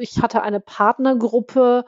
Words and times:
Ich 0.00 0.22
hatte 0.22 0.42
eine 0.42 0.60
Partnergruppe, 0.60 1.84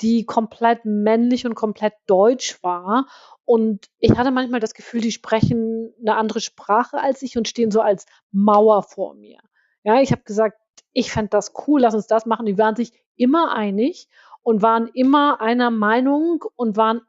die 0.00 0.24
komplett 0.24 0.84
männlich 0.84 1.46
und 1.46 1.54
komplett 1.54 1.94
deutsch 2.06 2.62
war. 2.62 3.06
Und 3.44 3.90
ich 3.98 4.16
hatte 4.16 4.30
manchmal 4.30 4.60
das 4.60 4.74
Gefühl, 4.74 5.00
die 5.00 5.12
sprechen 5.12 5.92
eine 6.00 6.16
andere 6.16 6.40
Sprache 6.40 6.98
als 7.00 7.22
ich 7.22 7.36
und 7.36 7.48
stehen 7.48 7.70
so 7.70 7.80
als 7.80 8.06
Mauer 8.32 8.82
vor 8.82 9.14
mir. 9.14 9.38
Ja, 9.82 10.00
ich 10.00 10.12
habe 10.12 10.22
gesagt, 10.22 10.58
ich 10.92 11.12
fände 11.12 11.30
das 11.30 11.52
cool, 11.66 11.82
lass 11.82 11.94
uns 11.94 12.06
das 12.06 12.26
machen. 12.26 12.46
Die 12.46 12.58
waren 12.58 12.76
sich 12.76 12.92
immer 13.16 13.54
einig 13.54 14.08
und 14.42 14.62
waren 14.62 14.88
immer 14.88 15.40
einer 15.40 15.70
Meinung 15.70 16.44
und 16.56 16.76
waren 16.76 17.02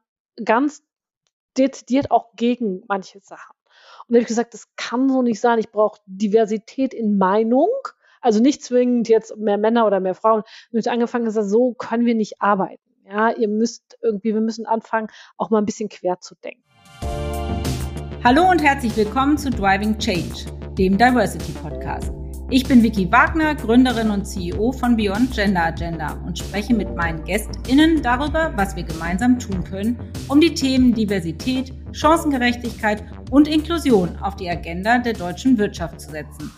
ganz 0.43 0.83
dezidiert 1.57 2.11
auch 2.11 2.33
gegen 2.35 2.83
manche 2.87 3.19
Sachen. 3.19 3.55
Und 4.07 4.13
da 4.13 4.15
habe 4.15 4.21
ich 4.21 4.27
gesagt, 4.27 4.53
das 4.53 4.67
kann 4.75 5.09
so 5.09 5.21
nicht 5.21 5.39
sein. 5.39 5.59
Ich 5.59 5.71
brauche 5.71 5.99
Diversität 6.05 6.93
in 6.93 7.17
Meinung. 7.17 7.69
Also 8.23 8.39
nicht 8.39 8.63
zwingend 8.63 9.09
jetzt 9.09 9.35
mehr 9.37 9.57
Männer 9.57 9.87
oder 9.87 9.99
mehr 9.99 10.13
Frauen. 10.13 10.43
Und 10.71 10.87
angefangen 10.87 11.25
gesagt, 11.25 11.49
so 11.49 11.73
können 11.73 12.05
wir 12.05 12.13
nicht 12.13 12.39
arbeiten. 12.39 12.79
Ja, 13.09 13.31
ihr 13.31 13.47
müsst 13.47 13.97
irgendwie, 14.01 14.35
wir 14.35 14.41
müssen 14.41 14.67
anfangen, 14.67 15.07
auch 15.37 15.49
mal 15.49 15.57
ein 15.57 15.65
bisschen 15.65 15.89
quer 15.89 16.19
zu 16.21 16.35
denken. 16.35 16.63
Hallo 18.23 18.47
und 18.47 18.61
herzlich 18.61 18.95
willkommen 18.95 19.39
zu 19.39 19.49
Driving 19.49 19.97
Change, 19.97 20.45
dem 20.77 20.99
Diversity 20.99 21.51
Podcast. 21.53 22.13
Ich 22.51 22.67
bin 22.67 22.83
Vicky 22.83 23.11
Wagner, 23.11 23.55
Gründerin 23.55 24.11
und 24.11 24.25
CEO 24.25 24.71
von 24.71 24.95
Beyond 24.95 25.33
Gender 25.33 25.65
Agenda 25.65 26.13
und 26.23 26.37
spreche 26.37 26.75
mit 26.75 26.95
meinen 26.95 27.23
GästInnen 27.23 28.03
darüber, 28.03 28.53
was 28.55 28.75
wir 28.75 28.83
gemeinsam 28.83 29.39
tun 29.39 29.63
können, 29.63 29.97
um 30.27 30.39
die 30.39 30.53
Themen 30.53 30.93
Diversität, 30.93 31.73
Chancengerechtigkeit 31.91 33.03
und 33.31 33.47
Inklusion 33.47 34.15
auf 34.17 34.35
die 34.35 34.49
Agenda 34.49 34.99
der 34.99 35.13
deutschen 35.13 35.57
Wirtschaft 35.57 35.99
zu 36.01 36.11
setzen. 36.11 36.51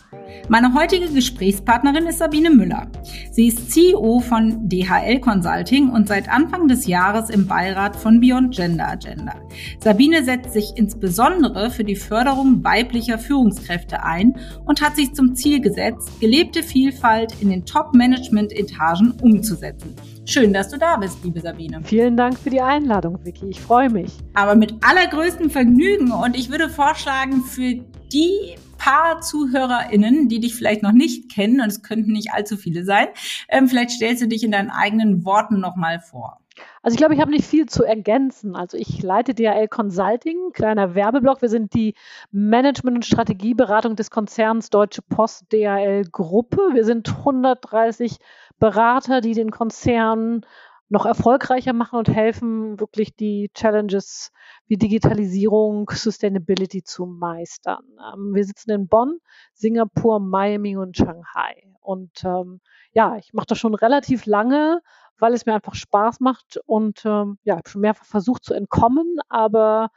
Meine 0.49 0.73
heutige 0.73 1.07
Gesprächspartnerin 1.07 2.05
ist 2.05 2.19
Sabine 2.19 2.49
Müller. 2.49 2.87
Sie 3.31 3.47
ist 3.47 3.71
CEO 3.71 4.19
von 4.19 4.67
DHL 4.67 5.19
Consulting 5.19 5.89
und 5.89 6.07
seit 6.07 6.29
Anfang 6.29 6.67
des 6.67 6.85
Jahres 6.85 7.29
im 7.29 7.47
Beirat 7.47 7.95
von 7.95 8.19
Beyond 8.19 8.53
Gender 8.53 8.89
Agenda. 8.89 9.35
Sabine 9.79 10.23
setzt 10.23 10.53
sich 10.53 10.73
insbesondere 10.75 11.71
für 11.71 11.83
die 11.83 11.95
Förderung 11.95 12.63
weiblicher 12.63 13.17
Führungskräfte 13.17 14.03
ein 14.03 14.35
und 14.65 14.81
hat 14.81 14.95
sich 14.97 15.13
zum 15.13 15.33
Ziel 15.35 15.61
gesetzt, 15.61 16.19
gelebte 16.19 16.61
Vielfalt 16.61 17.33
in 17.41 17.49
den 17.49 17.65
Top-Management-Etagen 17.65 19.13
umzusetzen. 19.21 19.95
Schön, 20.25 20.53
dass 20.53 20.69
du 20.69 20.77
da 20.77 20.97
bist, 20.97 21.23
liebe 21.23 21.39
Sabine. 21.41 21.81
Vielen 21.83 22.15
Dank 22.15 22.37
für 22.37 22.49
die 22.49 22.61
Einladung, 22.61 23.19
Vicky. 23.23 23.47
Ich 23.49 23.59
freue 23.59 23.89
mich. 23.89 24.11
Aber 24.33 24.55
mit 24.55 24.73
allergrößtem 24.81 25.49
Vergnügen 25.49 26.11
und 26.11 26.37
ich 26.37 26.49
würde 26.49 26.69
vorschlagen, 26.69 27.43
für 27.43 27.75
die 28.11 28.55
paar 28.83 29.21
ZuhörerInnen, 29.21 30.27
die 30.27 30.41
dich 30.41 30.55
vielleicht 30.55 30.83
noch 30.83 30.91
nicht 30.91 31.31
kennen, 31.31 31.61
und 31.61 31.67
es 31.67 31.83
könnten 31.83 32.11
nicht 32.11 32.33
allzu 32.33 32.57
viele 32.57 32.83
sein, 32.83 33.07
ähm, 33.47 33.67
vielleicht 33.67 33.91
stellst 33.91 34.21
du 34.21 34.27
dich 34.27 34.43
in 34.43 34.51
deinen 34.51 34.71
eigenen 34.71 35.23
Worten 35.23 35.59
nochmal 35.59 36.01
vor. 36.01 36.39
Also 36.81 36.93
ich 36.93 36.97
glaube, 36.97 37.15
ich 37.15 37.21
habe 37.21 37.31
nicht 37.31 37.45
viel 37.45 37.65
zu 37.65 37.83
ergänzen. 37.83 38.55
Also 38.55 38.77
ich 38.77 39.01
leite 39.01 39.33
DHL 39.33 39.69
Consulting, 39.69 40.51
kleiner 40.51 40.95
Werbeblock. 40.95 41.41
Wir 41.41 41.49
sind 41.49 41.73
die 41.73 41.95
Management- 42.31 42.97
und 42.97 43.05
Strategieberatung 43.05 43.95
des 43.95 44.11
Konzerns 44.11 44.69
Deutsche 44.69 45.01
Post 45.01 45.51
DHL 45.51 46.03
Gruppe. 46.11 46.61
Wir 46.73 46.83
sind 46.83 47.09
130 47.09 48.17
Berater, 48.59 49.21
die 49.21 49.33
den 49.33 49.49
Konzern 49.49 50.45
noch 50.89 51.05
erfolgreicher 51.05 51.73
machen 51.73 51.97
und 51.97 52.09
helfen, 52.09 52.79
wirklich 52.79 53.15
die 53.15 53.49
Challenges 53.53 54.31
wie 54.67 54.77
Digitalisierung, 54.77 55.89
Sustainability 55.89 56.83
zu 56.83 57.05
meistern. 57.05 57.83
Ähm, 58.13 58.35
wir 58.35 58.43
sitzen 58.43 58.71
in 58.71 58.87
Bonn, 58.87 59.19
Singapur, 59.53 60.19
Miami 60.19 60.77
und 60.77 60.95
Shanghai. 60.97 61.73
Und 61.79 62.23
ähm, 62.23 62.61
ja, 62.91 63.17
ich 63.17 63.33
mache 63.33 63.47
das 63.47 63.57
schon 63.59 63.75
relativ 63.75 64.25
lange, 64.25 64.81
weil 65.17 65.33
es 65.33 65.45
mir 65.45 65.53
einfach 65.53 65.75
Spaß 65.75 66.19
macht 66.19 66.59
und 66.65 67.03
ähm, 67.05 67.37
ja, 67.43 67.57
habe 67.57 67.69
schon 67.69 67.81
mehrfach 67.81 68.05
versucht 68.05 68.43
zu 68.43 68.53
entkommen, 68.53 69.19
aber 69.29 69.89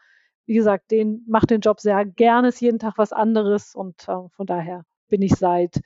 wie 0.46 0.54
gesagt, 0.54 0.90
den 0.92 1.24
macht 1.26 1.50
den 1.50 1.60
Job 1.60 1.80
sehr 1.80 2.04
gerne, 2.04 2.48
ist 2.48 2.60
jeden 2.60 2.78
Tag 2.78 2.94
was 2.96 3.12
anderes 3.12 3.74
und 3.74 4.08
äh, 4.08 4.28
von 4.30 4.46
daher 4.46 4.84
bin 5.08 5.22
ich 5.22 5.34
seit 5.34 5.80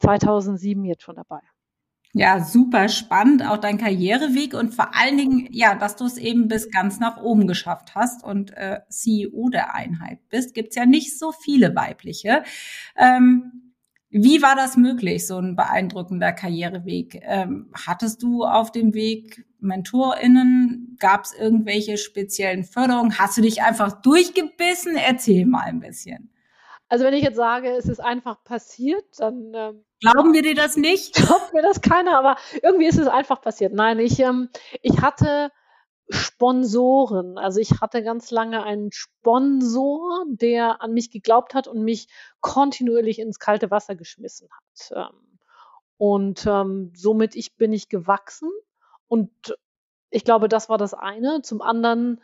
2007 0.00 0.84
jetzt 0.84 1.02
schon 1.02 1.16
dabei. 1.16 1.40
Ja, 2.14 2.44
super 2.44 2.90
spannend, 2.90 3.42
auch 3.42 3.56
dein 3.56 3.78
Karriereweg 3.78 4.52
und 4.52 4.74
vor 4.74 4.94
allen 4.94 5.16
Dingen, 5.16 5.48
ja, 5.50 5.74
dass 5.74 5.96
du 5.96 6.04
es 6.04 6.18
eben 6.18 6.46
bis 6.46 6.70
ganz 6.70 7.00
nach 7.00 7.16
oben 7.22 7.46
geschafft 7.46 7.94
hast 7.94 8.22
und 8.22 8.50
äh, 8.54 8.80
CEO 8.90 9.48
der 9.48 9.74
Einheit 9.74 10.18
bist. 10.28 10.52
Gibt's 10.52 10.76
ja 10.76 10.84
nicht 10.84 11.18
so 11.18 11.32
viele 11.32 11.74
weibliche. 11.74 12.42
Ähm, 12.98 13.72
wie 14.10 14.42
war 14.42 14.54
das 14.56 14.76
möglich, 14.76 15.26
so 15.26 15.38
ein 15.38 15.56
beeindruckender 15.56 16.32
Karriereweg? 16.32 17.18
Ähm, 17.22 17.70
hattest 17.72 18.22
du 18.22 18.44
auf 18.44 18.70
dem 18.72 18.92
Weg 18.92 19.46
MentorInnen? 19.60 20.98
Gab 21.00 21.24
es 21.24 21.32
irgendwelche 21.32 21.96
speziellen 21.96 22.64
Förderungen? 22.64 23.18
Hast 23.18 23.38
du 23.38 23.40
dich 23.40 23.62
einfach 23.62 24.02
durchgebissen? 24.02 24.96
Erzähl 24.96 25.46
mal 25.46 25.62
ein 25.62 25.80
bisschen. 25.80 26.28
Also 26.92 27.06
wenn 27.06 27.14
ich 27.14 27.22
jetzt 27.22 27.36
sage, 27.36 27.70
es 27.70 27.86
ist 27.86 28.00
einfach 28.00 28.44
passiert, 28.44 29.18
dann 29.18 29.54
ähm, 29.54 29.84
glauben 30.02 30.34
wir 30.34 30.42
dir 30.42 30.54
das 30.54 30.76
nicht. 30.76 31.14
Glaubt 31.26 31.54
mir 31.54 31.62
das 31.62 31.80
keiner, 31.80 32.18
aber 32.18 32.36
irgendwie 32.62 32.84
ist 32.84 32.98
es 32.98 33.08
einfach 33.08 33.40
passiert. 33.40 33.72
Nein, 33.72 33.98
ich 33.98 34.18
ähm, 34.20 34.50
ich 34.82 35.00
hatte 35.00 35.50
Sponsoren. 36.10 37.38
Also 37.38 37.60
ich 37.60 37.80
hatte 37.80 38.02
ganz 38.02 38.30
lange 38.30 38.62
einen 38.62 38.92
Sponsor, 38.92 40.26
der 40.28 40.82
an 40.82 40.92
mich 40.92 41.10
geglaubt 41.10 41.54
hat 41.54 41.66
und 41.66 41.82
mich 41.82 42.08
kontinuierlich 42.42 43.20
ins 43.20 43.38
kalte 43.38 43.70
Wasser 43.70 43.94
geschmissen 43.94 44.50
hat. 44.50 45.10
Ähm, 45.14 45.38
und 45.96 46.44
ähm, 46.46 46.92
somit 46.94 47.36
ich 47.36 47.56
bin 47.56 47.72
ich 47.72 47.88
gewachsen 47.88 48.50
und 49.08 49.30
ich 50.10 50.24
glaube, 50.24 50.50
das 50.50 50.68
war 50.68 50.76
das 50.76 50.92
eine. 50.92 51.40
Zum 51.40 51.62
anderen 51.62 52.20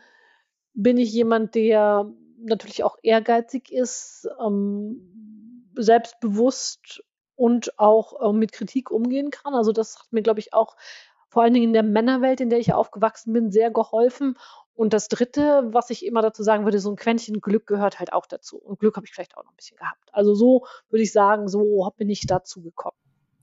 bin 0.75 0.99
ich 0.99 1.11
jemand, 1.11 1.55
der 1.55 2.13
natürlich 2.41 2.85
auch 2.85 2.97
ehrgeizig 3.03 3.73
ist, 3.73 4.29
ähm, 4.45 5.65
selbstbewusst 5.77 7.03
und 7.37 7.79
auch 7.79 8.21
äh, 8.21 8.33
mit 8.33 8.53
Kritik 8.53 8.91
umgehen 8.91 9.31
kann. 9.31 9.55
Also 9.55 9.73
das 9.73 9.99
hat 9.99 10.13
mir, 10.13 10.23
glaube 10.23 10.41
ich, 10.41 10.53
auch 10.53 10.77
vor 11.29 11.43
allen 11.43 11.55
Dingen 11.55 11.67
in 11.67 11.73
der 11.73 11.83
Männerwelt, 11.83 12.41
in 12.41 12.51
der 12.51 12.59
ich 12.59 12.73
aufgewachsen 12.73 13.33
bin, 13.33 13.51
sehr 13.51 13.71
geholfen. 13.71 14.37
Und 14.75 14.93
das 14.93 15.09
Dritte, 15.09 15.69
was 15.73 15.91
ich 15.91 16.07
immer 16.07 16.23
dazu 16.23 16.43
sagen 16.43 16.65
würde, 16.65 16.79
so 16.79 16.91
ein 16.91 16.97
Quäntchen 16.97 17.41
Glück 17.41 17.67
gehört 17.67 17.99
halt 17.99 18.13
auch 18.13 18.27
dazu. 18.27 18.59
Und 18.59 18.79
Glück 18.79 18.97
habe 18.97 19.07
ich 19.07 19.13
vielleicht 19.13 19.37
auch 19.37 19.45
noch 19.45 19.51
ein 19.51 19.57
bisschen 19.57 19.77
gehabt. 19.77 20.09
Also 20.13 20.35
so 20.35 20.67
würde 20.89 21.03
ich 21.03 21.13
sagen, 21.13 21.49
so 21.49 21.93
bin 21.97 22.09
ich 22.09 22.27
dazu 22.27 22.63
gekommen. 22.63 22.97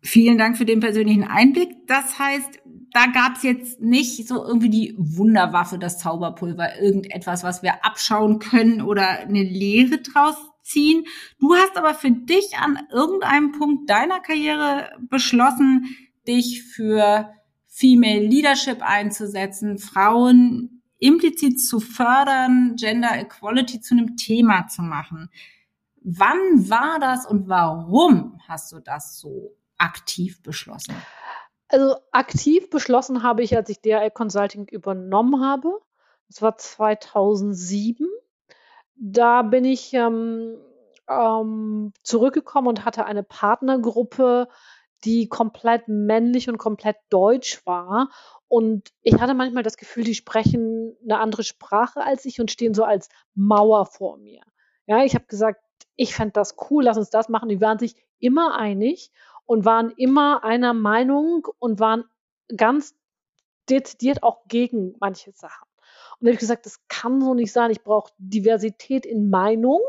Vielen 0.06 0.38
Dank 0.38 0.56
für 0.56 0.66
den 0.66 0.82
persönlichen 0.82 1.24
Einblick. 1.24 1.88
Das 1.88 2.20
heißt, 2.20 2.60
da 2.92 3.08
gab 3.08 3.38
es 3.38 3.44
jetzt 3.44 3.82
nicht 3.82 4.28
so 4.28 4.46
irgendwie 4.46 4.70
die 4.70 4.94
Wunderwaffe, 5.00 5.80
das 5.80 5.98
Zauberpulver, 5.98 6.80
irgendetwas, 6.80 7.44
was 7.44 7.64
wir 7.64 7.84
abschauen 7.84 8.38
können 8.38 8.84
oder 8.84 9.22
eine 9.22 9.42
Lehre 9.42 9.98
draus 9.98 10.36
ziehen. 10.62 11.06
Du 11.40 11.56
hast 11.56 11.76
aber 11.76 11.96
für 11.96 12.12
dich 12.12 12.56
an 12.56 12.78
irgendeinem 12.92 13.52
Punkt 13.54 13.90
deiner 13.90 14.20
Karriere 14.20 14.92
beschlossen, 15.10 15.96
dich 16.28 16.62
für 16.62 17.32
Female 17.68 18.28
Leadership 18.28 18.84
einzusetzen, 18.84 19.80
Frauen 19.80 20.84
implizit 21.00 21.60
zu 21.60 21.80
fördern, 21.80 22.76
Gender 22.76 23.20
Equality 23.20 23.82
zu 23.82 23.96
einem 23.96 24.18
Thema 24.18 24.68
zu 24.68 24.84
machen. 24.84 25.30
Wann 26.04 26.70
war 26.70 27.00
das 27.00 27.26
und 27.26 27.50
warum 27.50 28.40
hast 28.48 28.72
du 28.72 28.80
das 28.80 29.20
so 29.20 29.56
aktiv 29.78 30.42
beschlossen? 30.44 30.96
Also 31.68 31.96
aktiv 32.12 32.70
beschlossen 32.70 33.24
habe 33.24 33.44
ich, 33.44 33.56
als 33.56 33.70
ich 33.70 33.82
DRL 33.82 34.12
Consulting 34.12 34.68
übernommen 34.68 35.44
habe. 35.44 35.80
Das 36.28 36.42
war 36.42 36.58
2007. 36.58 38.08
Da 38.96 39.42
bin 39.42 39.66
ich 39.66 39.94
ähm, 39.94 40.58
ähm, 41.10 41.94
zurückgekommen 42.04 42.68
und 42.68 42.86
hatte 42.86 43.06
eine 43.06 43.24
Partnergruppe, 43.24 44.48
die 45.04 45.28
komplett 45.28 45.88
männlich 45.88 46.50
und 46.50 46.58
komplett 46.58 46.98
deutsch 47.10 47.66
war. 47.66 48.10
Und 48.48 48.90
ich 49.02 49.20
hatte 49.20 49.34
manchmal 49.34 49.64
das 49.64 49.78
Gefühl, 49.78 50.04
die 50.04 50.16
sprechen 50.16 50.96
eine 51.04 51.20
andere 51.20 51.44
Sprache 51.44 52.02
als 52.02 52.26
ich 52.26 52.40
und 52.40 52.52
stehen 52.52 52.74
so 52.74 52.84
als 52.84 53.10
Mauer 53.34 53.86
vor 53.86 54.18
mir. 54.18 54.42
Ja, 54.88 55.04
ich 55.04 55.16
habe 55.16 55.26
gesagt, 55.26 55.62
ich 55.96 56.14
fände 56.16 56.34
das 56.34 56.56
cool, 56.70 56.84
lass 56.84 56.98
uns 56.98 57.10
das 57.10 57.30
machen. 57.30 57.50
Die 57.50 57.62
waren 57.62 57.80
sich 57.80 57.96
immer 58.20 58.58
einig 58.58 59.12
und 59.46 59.66
waren 59.66 59.92
immer 59.92 60.44
einer 60.44 60.74
Meinung 60.74 61.48
und 61.60 61.80
waren 61.80 62.06
ganz 62.56 62.96
dezidiert 63.70 64.24
auch 64.24 64.48
gegen 64.48 64.96
manche 65.00 65.32
Sachen. 65.32 65.68
Und 66.20 66.26
da 66.26 66.28
habe 66.28 66.34
ich 66.34 66.40
gesagt, 66.40 66.66
das 66.66 66.88
kann 66.88 67.22
so 67.22 67.34
nicht 67.34 67.52
sein. 67.52 67.72
Ich 67.72 67.84
brauche 67.84 68.12
Diversität 68.18 69.06
in 69.06 69.30
Meinung. 69.30 69.82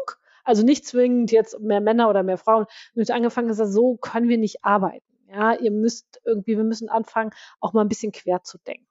Also 0.45 0.63
nicht 0.63 0.87
zwingend 0.87 1.33
jetzt 1.33 1.59
mehr 1.61 1.81
Männer 1.81 2.09
oder 2.09 2.23
mehr 2.23 2.39
Frauen. 2.39 2.67
Und 2.95 3.03
ich 3.03 3.13
angefangen 3.13 3.49
gesagt, 3.49 3.71
so 3.71 3.97
können 3.97 4.29
wir 4.29 4.39
nicht 4.39 4.65
arbeiten. 4.65 5.05
Ja, 5.29 5.55
ihr 5.55 5.73
müsst 5.73 6.21
irgendwie, 6.25 6.57
wir 6.57 6.65
müssen 6.65 6.89
anfangen, 6.89 7.33
auch 7.61 7.73
mal 7.73 7.81
ein 7.83 7.89
bisschen 7.89 8.13
quer 8.13 8.43
zu 8.43 8.59
denken. 8.59 8.87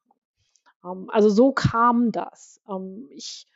Ähm, 0.84 1.10
also 1.10 1.30
so 1.30 1.54
kam 1.54 2.12
das. 2.12 2.62
Ähm, 2.70 3.08
ich 3.12 3.48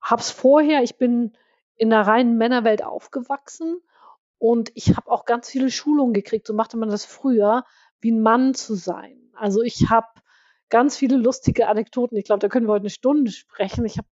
habe 0.00 0.20
es 0.20 0.30
vorher, 0.30 0.82
ich 0.82 0.96
bin 0.96 1.32
in 1.76 1.90
der 1.90 2.06
reinen 2.06 2.36
Männerwelt 2.36 2.84
aufgewachsen 2.84 3.80
und 4.38 4.70
ich 4.74 4.96
habe 4.96 5.10
auch 5.10 5.24
ganz 5.24 5.48
viele 5.48 5.70
Schulungen 5.70 6.12
gekriegt, 6.12 6.46
so 6.46 6.54
machte 6.54 6.76
man 6.76 6.88
das 6.88 7.04
früher, 7.04 7.64
wie 8.00 8.12
ein 8.12 8.22
Mann 8.22 8.54
zu 8.54 8.74
sein. 8.74 9.30
Also 9.34 9.62
ich 9.62 9.90
habe 9.90 10.06
ganz 10.68 10.96
viele 10.96 11.16
lustige 11.16 11.68
Anekdoten. 11.68 12.16
Ich 12.16 12.24
glaube, 12.24 12.40
da 12.40 12.48
können 12.48 12.66
wir 12.66 12.72
heute 12.72 12.82
eine 12.82 12.90
Stunde 12.90 13.30
sprechen. 13.30 13.84
Ich 13.84 13.98
habe 13.98 14.08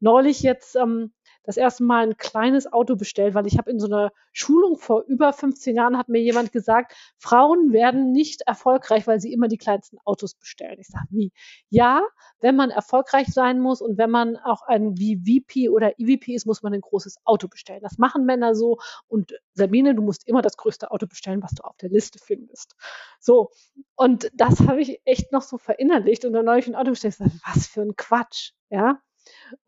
neulich 0.00 0.40
jetzt 0.42 0.76
ähm, 0.76 1.12
das 1.42 1.56
erste 1.56 1.84
Mal 1.84 2.06
ein 2.06 2.16
kleines 2.16 2.72
Auto 2.72 2.96
bestellt, 2.96 3.34
weil 3.34 3.46
ich 3.46 3.58
habe 3.58 3.70
in 3.70 3.78
so 3.78 3.86
einer 3.86 4.12
Schulung 4.32 4.76
vor 4.76 5.02
über 5.04 5.32
15 5.32 5.74
Jahren 5.74 5.96
hat 5.96 6.08
mir 6.08 6.20
jemand 6.20 6.52
gesagt, 6.52 6.94
Frauen 7.18 7.72
werden 7.72 8.12
nicht 8.12 8.42
erfolgreich, 8.42 9.06
weil 9.06 9.20
sie 9.20 9.32
immer 9.32 9.48
die 9.48 9.58
kleinsten 9.58 9.98
Autos 10.04 10.34
bestellen. 10.34 10.78
Ich 10.78 10.88
sage, 10.88 11.06
wie? 11.10 11.32
Ja, 11.68 12.02
wenn 12.40 12.56
man 12.56 12.70
erfolgreich 12.70 13.28
sein 13.28 13.60
muss 13.60 13.80
und 13.80 13.98
wenn 13.98 14.10
man 14.10 14.36
auch 14.36 14.62
ein 14.62 14.96
VP 14.96 15.68
oder 15.68 15.98
EVP 15.98 16.34
ist, 16.34 16.46
muss 16.46 16.62
man 16.62 16.74
ein 16.74 16.80
großes 16.80 17.18
Auto 17.24 17.48
bestellen. 17.48 17.80
Das 17.82 17.98
machen 17.98 18.24
Männer 18.24 18.54
so 18.54 18.78
und 19.08 19.34
Sabine, 19.54 19.94
du 19.94 20.02
musst 20.02 20.28
immer 20.28 20.42
das 20.42 20.56
größte 20.56 20.90
Auto 20.90 21.06
bestellen, 21.06 21.42
was 21.42 21.52
du 21.52 21.64
auf 21.64 21.76
der 21.78 21.90
Liste 21.90 22.18
findest. 22.18 22.76
So. 23.18 23.50
Und 23.96 24.30
das 24.34 24.60
habe 24.60 24.80
ich 24.80 25.00
echt 25.04 25.32
noch 25.32 25.42
so 25.42 25.58
verinnerlicht 25.58 26.24
und 26.24 26.32
dann 26.32 26.44
neulich 26.44 26.66
ein 26.66 26.74
Auto 26.74 26.90
bestellt. 26.90 27.16
Was 27.46 27.66
für 27.66 27.82
ein 27.82 27.96
Quatsch. 27.96 28.52
Ja, 28.70 29.00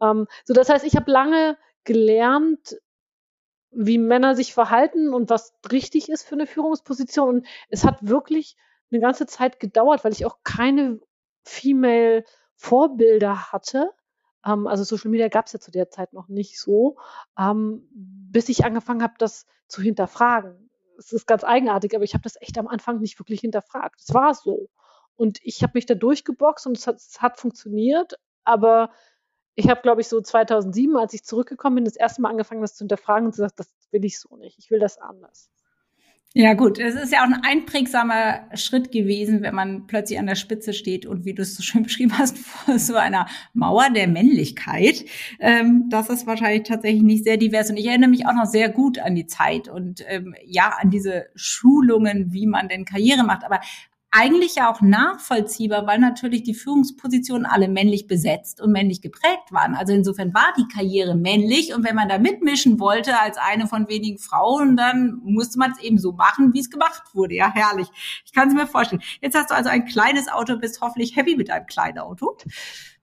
ähm, 0.01 0.27
so, 0.45 0.55
das 0.55 0.69
heißt, 0.69 0.85
ich 0.85 0.97
habe 0.97 1.11
lange 1.11 1.57
gelernt, 1.85 2.77
wie 3.71 3.99
Männer 3.99 4.35
sich 4.37 4.53
verhalten 4.53 5.15
und 5.15 5.31
was 5.31 5.55
richtig 5.71 6.09
ist 6.09 6.25
für 6.25 6.35
eine 6.35 6.47
Führungsposition. 6.47 7.29
Und 7.37 7.47
es 7.71 7.85
hat 7.85 8.07
wirklich 8.07 8.57
eine 8.91 9.01
ganze 9.01 9.27
Zeit 9.27 9.59
gedauert, 9.59 10.05
weil 10.05 10.13
ich 10.13 10.27
auch 10.27 10.39
keine 10.45 11.01
Female 11.45 12.25
Vorbilder 12.57 13.51
hatte. 13.51 13.91
Ähm, 14.45 14.67
also 14.67 14.85
Social 14.85 15.11
Media 15.11 15.29
gab 15.29 15.47
es 15.47 15.53
ja 15.53 15.61
zu 15.61 15.71
der 15.71 15.91
Zeit 15.91 16.13
noch 16.13 16.29
nicht 16.29 16.61
so, 16.61 16.97
ähm, 17.39 17.89
bis 17.93 18.49
ich 18.49 18.65
angefangen 18.65 19.03
habe, 19.03 19.15
das 19.19 19.47
zu 19.69 19.81
hinterfragen. 19.83 20.71
Es 20.99 21.13
ist 21.13 21.27
ganz 21.27 21.43
eigenartig, 21.43 21.95
aber 21.95 22.05
ich 22.05 22.15
habe 22.15 22.23
das 22.23 22.41
echt 22.41 22.59
am 22.59 22.69
Anfang 22.69 23.01
nicht 23.01 23.19
wirklich 23.19 23.41
hinterfragt. 23.41 24.01
Es 24.01 24.13
war 24.13 24.35
so. 24.35 24.69
Und 25.17 25.39
ich 25.43 25.63
habe 25.63 25.73
mich 25.75 25.87
da 25.87 25.95
durchgeboxt 25.95 26.67
und 26.67 26.77
es 26.77 26.87
hat, 26.87 26.97
es 26.97 27.21
hat 27.21 27.39
funktioniert, 27.39 28.19
aber 28.45 28.91
ich 29.55 29.69
habe, 29.69 29.83
glaube 29.83 30.01
ich, 30.01 30.09
so 30.09 30.21
2007, 30.21 30.97
als 30.97 31.15
ich 31.15 31.25
zurückgekommen 31.25 31.77
bin, 31.77 31.85
das 31.85 31.97
erste 31.97 32.23
Mal 32.23 32.31
angefangen, 32.31 32.63
das 32.63 32.75
zu 32.75 32.85
hinterfragen 32.85 33.27
und 33.27 33.33
zu 33.33 33.43
sagen, 33.43 33.53
das 33.57 33.69
will 33.91 34.05
ich 34.05 34.19
so 34.19 34.37
nicht. 34.37 34.59
Ich 34.59 34.71
will 34.71 34.79
das 34.79 34.99
anders. 34.99 35.51
Ja 36.35 36.55
gut, 36.55 36.79
es 36.79 36.95
ist 36.95 37.13
ja 37.13 37.21
auch 37.21 37.27
ein 37.27 37.43
einprägsamer 37.45 38.49
Schritt 38.55 38.91
gewesen, 38.91 39.43
wenn 39.43 39.55
man 39.55 39.87
plötzlich 39.87 40.19
an 40.19 40.27
der 40.27 40.35
Spitze 40.35 40.73
steht 40.73 41.05
und 41.05 41.27
wie 41.27 41.35
du 41.35 41.43
es 41.43 41.55
so 41.55 41.63
schön 41.63 41.83
beschrieben 41.83 42.17
hast, 42.17 42.39
vor 42.39 42.79
so 42.79 42.95
einer 42.95 43.27
Mauer 43.53 43.91
der 43.91 44.09
Männlichkeit. 44.09 45.05
Ähm, 45.41 45.89
das 45.91 46.09
ist 46.09 46.27
wahrscheinlich 46.27 46.63
tatsächlich 46.63 47.03
nicht 47.03 47.25
sehr 47.25 47.37
divers. 47.37 47.69
Und 47.69 47.77
ich 47.77 47.87
erinnere 47.87 48.09
mich 48.09 48.27
auch 48.27 48.33
noch 48.33 48.47
sehr 48.47 48.71
gut 48.71 48.99
an 48.99 49.15
die 49.15 49.27
Zeit 49.27 49.69
und 49.69 50.03
ähm, 50.09 50.35
ja, 50.47 50.73
an 50.81 50.89
diese 50.89 51.27
Schulungen, 51.35 52.33
wie 52.33 52.47
man 52.47 52.69
denn 52.69 52.87
Karriere 52.87 53.25
macht. 53.25 53.45
Aber 53.45 53.61
eigentlich 54.13 54.57
ja 54.57 54.71
auch 54.71 54.83
nachvollziehbar, 54.83 55.87
weil 55.87 55.99
natürlich 55.99 56.43
die 56.43 56.55
Führungspositionen 56.55 57.47
alle 57.47 57.67
männlich 57.67 58.07
besetzt 58.07 58.61
und 58.61 58.71
männlich 58.71 59.01
geprägt 59.01 59.51
waren. 59.51 59.75
Also 59.75 59.95
insofern 59.95 60.35
war 60.35 60.53
die 60.59 60.69
Karriere 60.69 61.17
männlich 61.17 61.75
und 61.75 61.83
wenn 61.83 61.97
man 61.97 62.11
da 62.11 62.19
mitmischen 62.19 62.79
wollte 62.79 63.19
als 63.19 63.39
eine 63.39 63.67
von 63.67 63.89
wenigen 63.89 64.19
Frauen, 64.19 64.77
dann 64.77 65.19
musste 65.25 65.59
man 65.59 65.73
es 65.73 65.81
eben 65.81 65.99
so 65.99 66.13
machen, 66.13 66.53
wie 66.53 66.61
es 66.61 66.71
gemacht 66.71 67.03
wurde. 67.15 67.35
Ja, 67.35 67.53
herrlich. 67.53 67.89
Ich 68.27 68.35
kann 68.35 68.49
es 68.49 68.55
mir 68.55 68.67
vorstellen. 68.67 69.03
Jetzt 69.23 69.35
hast 69.35 69.51
du 69.51 69.55
also 69.55 69.71
ein 69.71 69.87
kleines 69.87 70.29
Auto, 70.29 70.59
bist 70.59 70.83
hoffentlich 70.83 71.17
happy 71.17 71.35
mit 71.35 71.49
deinem 71.49 71.67
kleinen 71.67 71.99
Auto. 71.99 72.37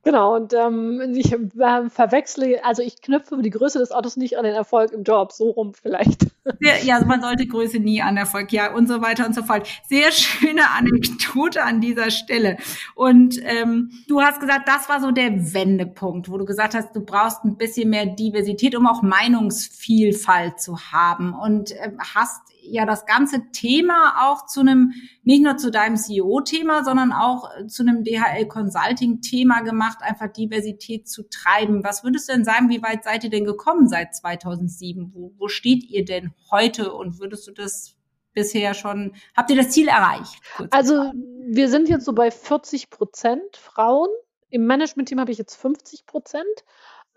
Genau, 0.04 0.36
und 0.36 0.54
ähm, 0.54 1.14
ich 1.14 1.34
äh, 1.34 1.90
verwechsle, 1.90 2.64
also 2.64 2.82
ich 2.82 3.02
knüpfe 3.02 3.42
die 3.42 3.50
Größe 3.50 3.80
des 3.80 3.92
Autos 3.92 4.16
nicht 4.16 4.38
an 4.38 4.46
den 4.46 4.56
Erfolg 4.56 4.92
im 4.94 5.04
Job, 5.04 5.34
so 5.34 5.50
rum 5.50 5.74
vielleicht. 5.74 6.28
Ja, 6.62 6.96
also 6.96 7.06
man 7.06 7.22
sollte 7.22 7.46
Größe 7.46 7.80
nie 7.80 8.02
an 8.02 8.18
Erfolg, 8.18 8.52
ja, 8.52 8.74
und 8.74 8.88
so 8.88 9.02
weiter 9.02 9.26
und 9.26 9.36
so 9.36 9.44
fort. 9.44 9.68
Sehr 9.88 10.12
schöne 10.12 10.72
Anekdote 10.72 11.64
an 11.64 11.82
dieser 11.82 12.10
Stelle. 12.12 12.58
Und 12.96 13.40
ähm, 13.44 13.92
du 14.08 14.22
hast 14.22 14.40
gesagt, 14.40 14.68
das 14.68 14.90
war 14.90 15.00
so 15.00 15.12
der 15.12 15.54
Wendepunkt, 15.54 16.32
wo 16.32 16.38
du 16.38 16.46
gesagt 16.46 16.74
hast, 16.74 16.96
du 16.96 17.02
brauchst 17.02 17.44
ein 17.44 17.58
bisschen 17.58 17.90
mehr 17.90 18.06
Diversität, 18.06 18.76
um 18.76 18.88
auch 18.88 19.02
Meinungsvielfalt 19.02 20.60
zu 20.60 20.80
haben. 20.92 21.34
Und 21.34 21.72
äh, 21.74 21.92
hast 22.16 22.42
ja 22.72 22.86
das 22.86 23.06
ganze 23.06 23.52
Thema 23.52 24.30
auch 24.30 24.46
zu 24.46 24.62
einem, 24.62 24.94
nicht 25.24 25.44
nur 25.44 25.58
zu 25.58 25.72
deinem 25.72 25.98
CEO-Thema, 25.98 26.84
sondern 26.84 27.12
auch 27.12 27.50
zu 27.68 27.84
einem 27.84 28.04
DHL-Consulting-Thema 28.04 29.62
gemacht, 29.62 30.00
einfach 30.02 30.28
Diversität 30.28 31.08
zu 31.08 31.24
treiben. 31.30 31.84
Was 31.84 32.04
würdest 32.04 32.30
du 32.30 32.34
denn 32.34 32.46
sagen, 32.46 32.70
wie 32.70 32.82
weit 32.82 33.04
seid 33.04 33.24
ihr 33.24 33.30
denn 33.30 33.46
gekommen 33.46 33.88
seit 33.88 34.16
2007? 34.16 35.12
Wo, 35.14 35.34
wo 35.38 35.48
steht 35.48 35.84
ihr 35.84 36.06
denn 36.06 36.34
heute 36.52 36.94
und 36.94 37.20
würdest 37.20 37.48
du 37.48 37.52
das 37.52 37.96
bisher 38.34 38.74
schon, 38.74 39.16
habt 39.36 39.50
ihr 39.50 39.58
das 39.58 39.70
Ziel 39.70 39.88
erreicht? 39.88 40.42
Also 40.72 41.12
wir 41.52 41.70
sind 41.70 41.90
jetzt 41.90 42.06
so 42.06 42.14
bei 42.14 42.32
40 42.32 42.90
Prozent 42.90 43.58
Frauen. 43.58 44.10
Im 44.50 44.66
Management-Team 44.66 45.20
habe 45.20 45.32
ich 45.32 45.38
jetzt 45.38 45.56
50 45.56 46.06
Prozent. 46.06 46.46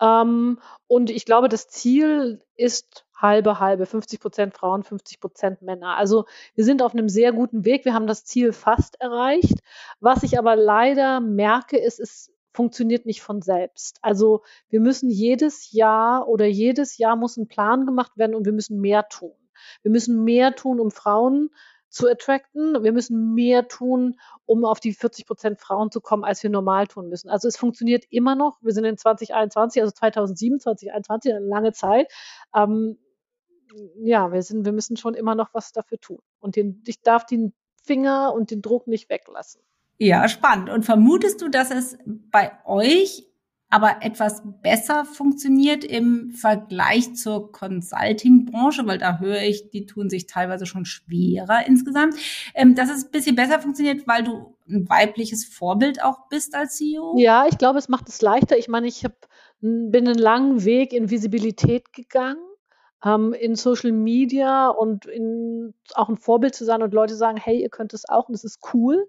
Ähm, 0.01 0.59
und 0.87 1.09
ich 1.09 1.25
glaube, 1.25 1.49
das 1.49 1.67
Ziel 1.67 2.41
ist 2.55 3.05
halbe, 3.23 3.59
halbe, 3.59 3.87
50 3.87 4.19
Prozent 4.19 4.53
Frauen, 4.53 4.83
50 4.83 5.19
Prozent 5.19 5.61
Männer. 5.63 5.97
Also 5.97 6.25
wir 6.53 6.63
sind 6.63 6.83
auf 6.83 6.93
einem 6.93 7.09
sehr 7.09 7.31
guten 7.31 7.65
Weg. 7.65 7.85
Wir 7.85 7.95
haben 7.95 8.05
das 8.05 8.25
Ziel 8.25 8.53
fast 8.53 9.01
erreicht. 9.01 9.59
Was 9.99 10.21
ich 10.21 10.37
aber 10.37 10.55
leider 10.55 11.19
merke, 11.21 11.77
ist, 11.77 11.99
es 11.99 12.31
funktioniert 12.53 13.07
nicht 13.07 13.23
von 13.23 13.41
selbst. 13.41 13.97
Also 14.03 14.43
wir 14.69 14.79
müssen 14.79 15.09
jedes 15.09 15.71
Jahr 15.71 16.27
oder 16.27 16.45
jedes 16.45 16.99
Jahr 16.99 17.15
muss 17.15 17.37
ein 17.37 17.47
Plan 17.47 17.87
gemacht 17.87 18.11
werden 18.15 18.35
und 18.35 18.45
wir 18.45 18.53
müssen 18.53 18.79
mehr 18.79 19.07
tun. 19.09 19.33
Wir 19.81 19.91
müssen 19.91 20.23
mehr 20.23 20.53
tun, 20.55 20.79
um 20.79 20.91
Frauen 20.91 21.49
zu 21.93 22.09
attracten. 22.09 22.83
Wir 22.83 22.91
müssen 22.91 23.33
mehr 23.33 23.67
tun, 23.67 24.19
um 24.45 24.65
auf 24.65 24.79
die 24.79 24.93
40 24.93 25.27
Prozent 25.27 25.61
Frauen 25.61 25.91
zu 25.91 26.01
kommen, 26.01 26.23
als 26.23 26.41
wir 26.43 26.49
normal 26.49 26.87
tun 26.87 27.07
müssen. 27.07 27.29
Also 27.29 27.47
es 27.47 27.55
funktioniert 27.55 28.03
immer 28.09 28.35
noch. 28.35 28.57
Wir 28.61 28.73
sind 28.73 28.83
in 28.83 28.97
2021, 28.97 29.81
also 29.81 29.93
2007, 29.93 30.59
2021, 30.59 31.33
eine 31.33 31.45
lange 31.45 31.71
Zeit. 31.71 32.11
Ähm, 32.55 32.97
ja, 33.95 34.31
wir 34.31 34.41
sind, 34.41 34.65
wir 34.65 34.71
müssen 34.71 34.97
schon 34.97 35.13
immer 35.13 35.35
noch 35.35 35.53
was 35.53 35.71
dafür 35.71 35.99
tun. 35.99 36.19
Und 36.39 36.55
den, 36.55 36.83
ich 36.85 37.01
darf 37.01 37.25
den 37.25 37.53
Finger 37.83 38.33
und 38.33 38.51
den 38.51 38.61
Druck 38.61 38.87
nicht 38.87 39.09
weglassen. 39.09 39.61
Ja, 39.97 40.27
spannend. 40.27 40.69
Und 40.69 40.83
vermutest 40.83 41.41
du, 41.41 41.49
dass 41.49 41.71
es 41.71 41.97
bei 42.05 42.51
euch 42.65 43.27
aber 43.73 44.03
etwas 44.03 44.43
besser 44.61 45.03
funktioniert 45.03 45.83
im 45.83 46.29
Vergleich 46.29 47.15
zur 47.15 47.51
Consulting-Branche, 47.51 48.85
weil 48.85 48.99
da 48.99 49.17
höre 49.17 49.41
ich, 49.41 49.71
die 49.71 49.87
tun 49.87 50.11
sich 50.11 50.27
teilweise 50.27 50.67
schon 50.67 50.85
schwerer 50.85 51.65
insgesamt, 51.65 52.13
ähm, 52.53 52.75
dass 52.75 52.91
es 52.91 53.05
ein 53.05 53.11
bisschen 53.11 53.35
besser 53.35 53.59
funktioniert, 53.59 54.07
weil 54.07 54.23
du 54.23 54.55
ein 54.69 54.87
weibliches 54.89 55.43
Vorbild 55.45 56.03
auch 56.03 56.27
bist 56.29 56.53
als 56.53 56.77
CEO? 56.77 57.15
Ja, 57.17 57.47
ich 57.49 57.57
glaube, 57.57 57.79
es 57.79 57.89
macht 57.89 58.07
es 58.09 58.21
leichter. 58.21 58.59
Ich 58.59 58.67
meine, 58.67 58.85
ich 58.85 59.05
hab, 59.05 59.27
bin 59.59 60.07
einen 60.07 60.19
langen 60.19 60.65
Weg 60.65 60.93
in 60.93 61.09
Visibilität 61.09 61.93
gegangen 61.93 62.43
ähm, 63.03 63.33
in 63.33 63.55
Social 63.55 63.91
Media 63.91 64.67
und 64.69 65.05
in, 65.05 65.73
auch 65.95 66.09
ein 66.09 66.17
Vorbild 66.17 66.55
zu 66.55 66.65
sein 66.65 66.81
und 66.81 66.93
Leute 66.93 67.15
sagen, 67.15 67.37
hey, 67.37 67.61
ihr 67.61 67.69
könnt 67.69 67.93
es 67.93 68.07
auch 68.07 68.27
und 68.27 68.33
das 68.33 68.43
ist 68.43 68.59
cool. 68.73 69.07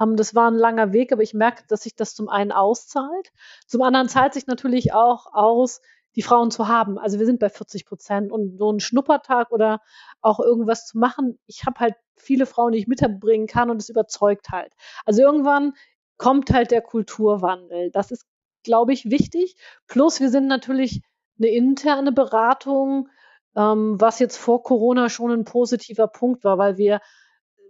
Ähm, 0.00 0.16
das 0.16 0.34
war 0.34 0.50
ein 0.50 0.56
langer 0.56 0.92
Weg, 0.92 1.12
aber 1.12 1.22
ich 1.22 1.34
merke, 1.34 1.64
dass 1.68 1.82
sich 1.82 1.94
das 1.94 2.14
zum 2.14 2.28
einen 2.28 2.52
auszahlt. 2.52 3.32
Zum 3.66 3.82
anderen 3.82 4.08
zahlt 4.08 4.34
sich 4.34 4.46
natürlich 4.46 4.92
auch 4.92 5.26
aus, 5.32 5.80
die 6.16 6.22
Frauen 6.22 6.50
zu 6.50 6.68
haben. 6.68 6.98
Also 6.98 7.18
wir 7.18 7.26
sind 7.26 7.40
bei 7.40 7.48
40 7.48 7.86
Prozent 7.86 8.32
und 8.32 8.56
so 8.56 8.70
ein 8.72 8.80
Schnuppertag 8.80 9.50
oder 9.50 9.80
auch 10.20 10.40
irgendwas 10.40 10.86
zu 10.86 10.98
machen. 10.98 11.38
Ich 11.46 11.64
habe 11.66 11.80
halt 11.80 11.94
viele 12.16 12.46
Frauen, 12.46 12.72
die 12.72 12.78
ich 12.78 12.86
mitbringen 12.86 13.46
kann 13.46 13.70
und 13.70 13.80
es 13.80 13.88
überzeugt 13.88 14.50
halt. 14.50 14.72
Also 15.04 15.22
irgendwann 15.22 15.72
kommt 16.16 16.52
halt 16.52 16.70
der 16.70 16.82
Kulturwandel. 16.82 17.90
Das 17.90 18.12
ist, 18.12 18.24
glaube 18.62 18.92
ich, 18.92 19.10
wichtig. 19.10 19.56
Plus 19.88 20.20
wir 20.20 20.30
sind 20.30 20.46
natürlich 20.46 21.02
eine 21.38 21.48
interne 21.48 22.12
Beratung, 22.12 23.08
ähm, 23.56 24.00
was 24.00 24.18
jetzt 24.18 24.36
vor 24.36 24.62
Corona 24.62 25.08
schon 25.08 25.30
ein 25.30 25.44
positiver 25.44 26.08
Punkt 26.08 26.44
war, 26.44 26.58
weil 26.58 26.76
wir 26.76 27.00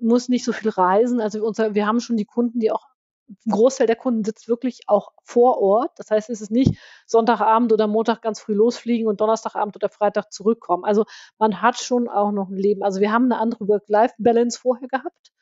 muss 0.00 0.28
nicht 0.28 0.44
so 0.44 0.52
viel 0.52 0.70
reisen. 0.70 1.20
Also 1.20 1.44
unser, 1.44 1.74
wir 1.74 1.86
haben 1.86 2.00
schon 2.00 2.16
die 2.16 2.24
Kunden, 2.24 2.60
die 2.60 2.70
auch 2.70 2.86
ein 3.28 3.52
Großteil 3.52 3.86
der 3.86 3.96
Kunden 3.96 4.22
sitzt 4.22 4.48
wirklich 4.48 4.82
auch 4.86 5.12
vor 5.22 5.58
Ort. 5.58 5.92
Das 5.96 6.10
heißt, 6.10 6.28
es 6.30 6.40
ist 6.40 6.50
nicht 6.50 6.78
Sonntagabend 7.06 7.72
oder 7.72 7.86
Montag 7.86 8.20
ganz 8.20 8.40
früh 8.40 8.52
losfliegen 8.52 9.08
und 9.08 9.20
Donnerstagabend 9.20 9.76
oder 9.76 9.88
Freitag 9.88 10.32
zurückkommen. 10.32 10.84
Also 10.84 11.06
man 11.38 11.62
hat 11.62 11.78
schon 11.78 12.08
auch 12.08 12.32
noch 12.32 12.48
ein 12.50 12.56
Leben. 12.56 12.82
Also 12.82 13.00
wir 13.00 13.12
haben 13.12 13.24
eine 13.24 13.38
andere 13.38 13.66
Work-Life-Balance 13.66 14.58
vorher 14.60 14.88
gehabt. 14.88 15.32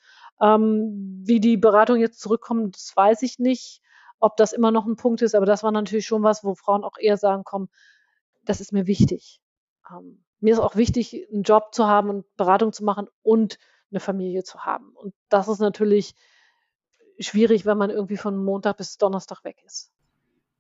Ähm, 0.41 1.23
wie 1.25 1.41
die 1.41 1.57
Beratung 1.57 1.99
jetzt 1.99 2.21
zurückkommt, 2.21 2.77
das 2.77 2.93
weiß 2.95 3.23
ich 3.23 3.39
nicht, 3.39 3.81
ob 4.21 4.37
das 4.37 4.53
immer 4.53 4.71
noch 4.71 4.87
ein 4.87 4.97
Punkt 4.97 5.23
ist, 5.23 5.35
aber 5.35 5.47
das 5.47 5.63
war 5.65 5.73
natürlich 5.73 6.07
schon 6.07 6.23
was, 6.23 6.45
wo 6.45 6.55
Frauen 6.55 6.85
auch 6.85 6.97
eher 6.99 7.17
sagen, 7.17 7.43
komm, 7.45 7.69
das 8.45 8.61
ist 8.61 8.73
mir 8.73 8.87
wichtig. 8.87 9.41
Ähm, 9.91 10.25
mir 10.43 10.55
ist 10.55 10.61
auch 10.61 10.77
wichtig, 10.77 11.29
einen 11.33 11.45
Job 11.45 11.73
zu 11.73 11.87
haben 11.87 12.11
und 12.11 12.37
Beratung 12.37 12.73
zu 12.73 12.85
machen 12.85 13.09
und 13.23 13.59
eine 13.91 14.01
Familie 14.01 14.43
zu 14.43 14.65
haben. 14.65 14.91
Und 14.95 15.15
das 15.29 15.49
ist 15.49 15.61
natürlich 15.61 16.15
schwierig, 17.19 17.65
wenn 17.65 17.79
man 17.79 17.91
irgendwie 17.91 18.17
von 18.17 18.43
Montag 18.43 18.77
bis 18.77 18.99
Donnerstag 18.99 19.45
weg 19.45 19.63
ist. 19.65 19.93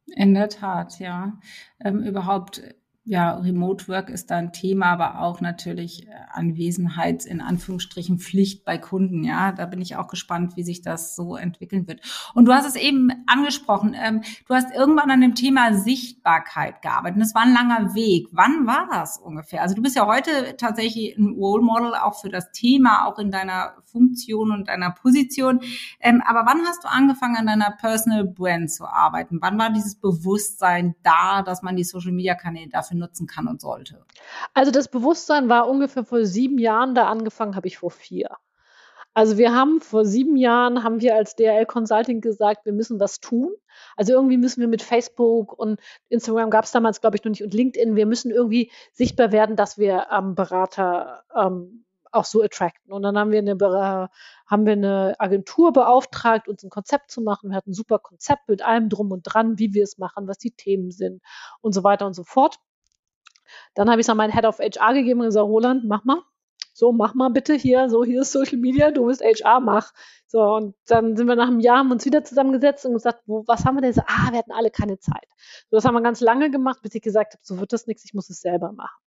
In 0.07 0.35
der 0.35 0.49
Tat, 0.49 0.99
ja. 0.99 1.39
Ähm, 1.81 2.03
überhaupt 2.03 2.63
ja, 3.05 3.35
Remote 3.35 3.89
Work 3.89 4.11
ist 4.11 4.31
da 4.31 4.37
ein 4.37 4.53
Thema, 4.53 4.93
aber 4.93 5.21
auch 5.21 5.41
natürlich 5.41 6.07
äh, 6.07 6.11
Anwesenheit 6.31 7.27
in 7.27 7.41
Anführungsstrichen 7.41 8.19
Pflicht 8.19 8.65
bei 8.65 8.79
Kunden. 8.79 9.25
Ja, 9.25 9.51
da 9.51 9.67
bin 9.67 9.81
ich 9.81 9.97
auch 9.97 10.07
gespannt, 10.07 10.57
wie 10.57 10.63
sich 10.63 10.83
das 10.83 11.17
so 11.17 11.35
entwickeln 11.35 11.89
wird. 11.89 12.01
Und 12.35 12.45
du 12.45 12.53
hast 12.53 12.65
es 12.65 12.77
eben 12.77 13.11
angesprochen. 13.27 13.97
Ähm, 14.01 14.23
du 14.47 14.55
hast 14.55 14.73
irgendwann 14.73 15.11
an 15.11 15.21
dem 15.21 15.35
Thema 15.35 15.75
Sichtbarkeit 15.75 16.81
gearbeitet. 16.81 17.17
Und 17.17 17.23
das 17.23 17.35
war 17.35 17.43
ein 17.43 17.53
langer 17.53 17.93
Weg. 17.97 18.29
Wann 18.31 18.69
war 18.69 18.87
das 18.89 19.19
ungefähr? 19.19 19.63
Also 19.63 19.75
du 19.75 19.83
bist 19.83 19.97
ja 19.97 20.07
heute 20.07 20.57
tatsächlich 20.57 21.19
ein 21.19 21.35
Role 21.35 21.65
Model 21.65 21.95
auch 21.95 22.21
für 22.21 22.29
das 22.29 22.53
Thema, 22.53 23.09
auch 23.09 23.19
in 23.19 23.33
deiner 23.33 23.75
Funktion 23.85 24.53
und 24.53 24.69
deiner 24.69 24.93
Position. 24.93 25.59
Ähm, 25.99 26.23
aber 26.25 26.47
wann 26.47 26.65
hast 26.67 26.85
du 26.85 26.89
angefangen, 26.89 27.37
an 27.37 27.47
deiner 27.47 27.73
Personal 27.73 28.25
Brand 28.25 28.71
zu 28.71 28.87
arbeiten? 28.87 29.39
Wann 29.41 29.59
war 29.59 29.71
dieses 29.71 29.97
Bewusstsein 29.97 30.95
da, 31.03 31.43
dass 31.43 31.63
man 31.63 31.75
die 31.75 31.85
Social 31.85 32.13
Media 32.13 32.37
Kanäle 32.37 32.69
dafür 32.69 32.92
dafür 32.93 32.99
nutzen 32.99 33.27
kann 33.27 33.49
und 33.49 33.61
sollte? 33.61 34.05
Also 34.55 34.71
das 34.71 34.89
Bewusstsein 34.89 35.49
war 35.49 35.69
ungefähr 35.69 36.05
vor 36.05 36.25
sieben 36.25 36.59
Jahren, 36.59 36.95
da 36.95 37.07
angefangen 37.09 37.57
habe 37.57 37.69
ich 37.69 37.79
vor 37.79 37.91
vier. 37.91 38.31
Also 39.15 39.37
wir 39.37 39.55
haben 39.55 39.83
vor 39.83 40.07
sieben 40.07 40.37
Jahren, 40.37 40.85
haben 40.85 41.03
wir 41.03 41.15
als 41.15 41.37
DRL 41.37 41.67
Consulting 41.67 42.23
gesagt, 42.23 42.65
wir 42.65 42.73
müssen 42.73 42.99
was 42.99 43.21
tun. 43.21 43.53
Also 43.95 44.15
irgendwie 44.15 44.39
müssen 44.39 44.63
wir 44.63 44.69
mit 44.69 44.81
Facebook 44.81 45.53
und 45.59 45.81
Instagram 46.09 46.49
gab 46.49 46.65
es 46.65 46.73
damals, 46.73 47.03
glaube 47.03 47.17
ich, 47.17 47.25
noch 47.25 47.31
nicht 47.31 47.43
und 47.43 47.53
LinkedIn, 47.53 47.95
wir 47.95 48.07
müssen 48.07 48.31
irgendwie 48.31 48.71
sichtbar 48.93 49.31
werden, 49.31 49.55
dass 49.55 49.77
wir 49.77 50.07
ähm, 50.11 50.35
Berater 50.35 51.25
ähm, 51.37 51.85
auch 52.13 52.25
so 52.25 52.43
attracten. 52.43 52.93
Und 52.93 53.03
dann 53.03 53.19
haben 53.19 53.31
wir 53.31 53.39
eine, 53.39 53.57
haben 54.47 54.67
wir 54.67 54.73
eine 54.73 55.15
Agentur 55.19 55.73
beauftragt, 55.73 56.49
uns 56.49 56.63
ein 56.63 56.71
Konzept 56.71 57.11
zu 57.11 57.23
machen. 57.23 57.51
Wir 57.51 57.57
hatten 57.57 57.71
ein 57.71 57.75
super 57.75 57.99
Konzept 57.99 58.49
mit 58.49 58.63
allem 58.63 58.89
drum 58.89 59.11
und 59.11 59.23
dran, 59.23 59.59
wie 59.59 59.75
wir 59.75 59.83
es 59.83 59.99
machen, 59.99 60.29
was 60.29 60.39
die 60.39 60.53
Themen 60.53 60.91
sind 60.91 61.23
und 61.61 61.73
so 61.73 61.83
weiter 61.85 62.07
und 62.07 62.15
so 62.15 62.25
fort. 62.25 62.57
Dann 63.75 63.91
habe 63.91 64.01
ich 64.01 64.07
es 64.07 64.11
an 64.11 64.17
meinen 64.17 64.33
Head 64.33 64.45
of 64.45 64.59
HR 64.59 64.95
gegeben 64.95 65.21
und 65.21 65.27
gesagt, 65.27 65.47
Roland, 65.47 65.85
mach 65.85 66.05
mal. 66.05 66.23
So, 66.75 66.93
mach 66.93 67.15
mal 67.15 67.29
bitte 67.29 67.55
hier, 67.55 67.91
so, 67.91 68.03
hier 68.03 68.23
ist 68.23 68.33
Social 68.33 68.59
Media, 68.59 68.91
du 68.91 69.07
bist 69.07 69.23
HR, 69.23 69.61
mach. 69.61 69.93
So, 70.27 70.43
und 70.43 70.75
dann 70.87 71.17
sind 71.17 71.27
wir 71.27 71.37
nach 71.37 71.49
einem 71.49 71.61
Jahr, 71.61 71.79
haben 71.79 71.93
uns 71.93 72.07
wieder 72.07 72.25
zusammengesetzt 72.25 72.87
und 72.87 72.95
gesagt, 72.95 73.23
wo, 73.27 73.45
was 73.47 73.65
haben 73.67 73.77
wir 73.77 73.83
denn? 73.83 73.93
So, 73.93 74.03
ah, 74.07 74.31
wir 74.31 74.39
hatten 74.39 74.53
alle 74.53 74.71
keine 74.71 74.99
Zeit. 74.99 75.29
So, 75.71 75.77
das 75.77 75.85
haben 75.85 75.95
wir 75.95 76.01
ganz 76.01 76.21
lange 76.21 76.51
gemacht, 76.51 76.81
bis 76.83 76.95
ich 76.95 77.03
gesagt 77.03 77.35
habe, 77.35 77.43
so 77.45 77.61
wird 77.61 77.73
das 77.73 77.87
nichts, 77.87 78.05
ich 78.05 78.15
muss 78.15 78.31
es 78.31 78.41
selber 78.41 78.73
machen. 78.73 79.03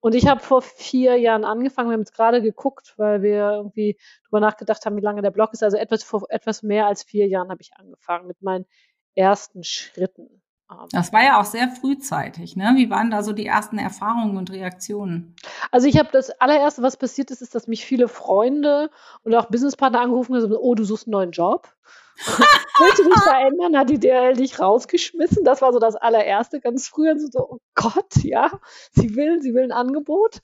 Und 0.00 0.14
ich 0.14 0.26
habe 0.26 0.40
vor 0.40 0.62
vier 0.62 1.16
Jahren 1.16 1.44
angefangen, 1.44 1.88
wir 1.90 1.94
haben 1.94 2.00
jetzt 2.00 2.14
gerade 2.14 2.40
geguckt, 2.40 2.94
weil 2.96 3.22
wir 3.22 3.50
irgendwie 3.50 3.98
drüber 4.24 4.40
nachgedacht 4.40 4.86
haben, 4.86 4.96
wie 4.96 5.00
lange 5.00 5.20
der 5.20 5.30
Blog 5.30 5.52
ist. 5.52 5.62
Also 5.62 5.76
etwas 5.76 6.04
vor 6.04 6.26
etwas 6.28 6.62
mehr 6.62 6.86
als 6.86 7.02
vier 7.02 7.26
Jahren 7.26 7.50
habe 7.50 7.60
ich 7.60 7.72
angefangen 7.76 8.26
mit 8.26 8.40
meinen 8.40 8.66
ersten 9.14 9.64
Schritten. 9.64 10.42
Das 10.90 11.12
war 11.12 11.22
ja 11.22 11.40
auch 11.40 11.44
sehr 11.44 11.68
frühzeitig, 11.68 12.56
ne? 12.56 12.72
Wie 12.74 12.90
waren 12.90 13.10
da 13.10 13.22
so 13.22 13.32
die 13.32 13.46
ersten 13.46 13.78
Erfahrungen 13.78 14.36
und 14.36 14.50
Reaktionen? 14.50 15.36
Also 15.70 15.86
ich 15.86 15.96
habe 15.96 16.08
das 16.10 16.30
allererste, 16.40 16.82
was 16.82 16.96
passiert 16.96 17.30
ist, 17.30 17.40
ist, 17.40 17.54
dass 17.54 17.68
mich 17.68 17.84
viele 17.84 18.08
Freunde 18.08 18.90
und 19.22 19.34
auch 19.36 19.46
Businesspartner 19.46 20.00
angerufen 20.00 20.34
haben, 20.34 20.52
oh, 20.52 20.74
du 20.74 20.84
suchst 20.84 21.06
einen 21.06 21.12
neuen 21.12 21.30
Job. 21.30 21.72
Willst 22.16 22.98
du 22.98 23.04
dich 23.04 23.22
verändern? 23.22 23.76
Hat 23.76 23.90
die 23.90 24.00
DRL 24.00 24.34
dich 24.34 24.58
rausgeschmissen? 24.58 25.44
Das 25.44 25.62
war 25.62 25.72
so 25.72 25.78
das 25.78 25.94
allererste, 25.94 26.60
ganz 26.60 26.88
früh. 26.88 27.16
So, 27.16 27.48
oh 27.48 27.58
Gott, 27.74 28.16
ja, 28.22 28.50
sie 28.90 29.14
will, 29.14 29.40
sie 29.40 29.54
will 29.54 29.64
ein 29.64 29.72
Angebot. 29.72 30.40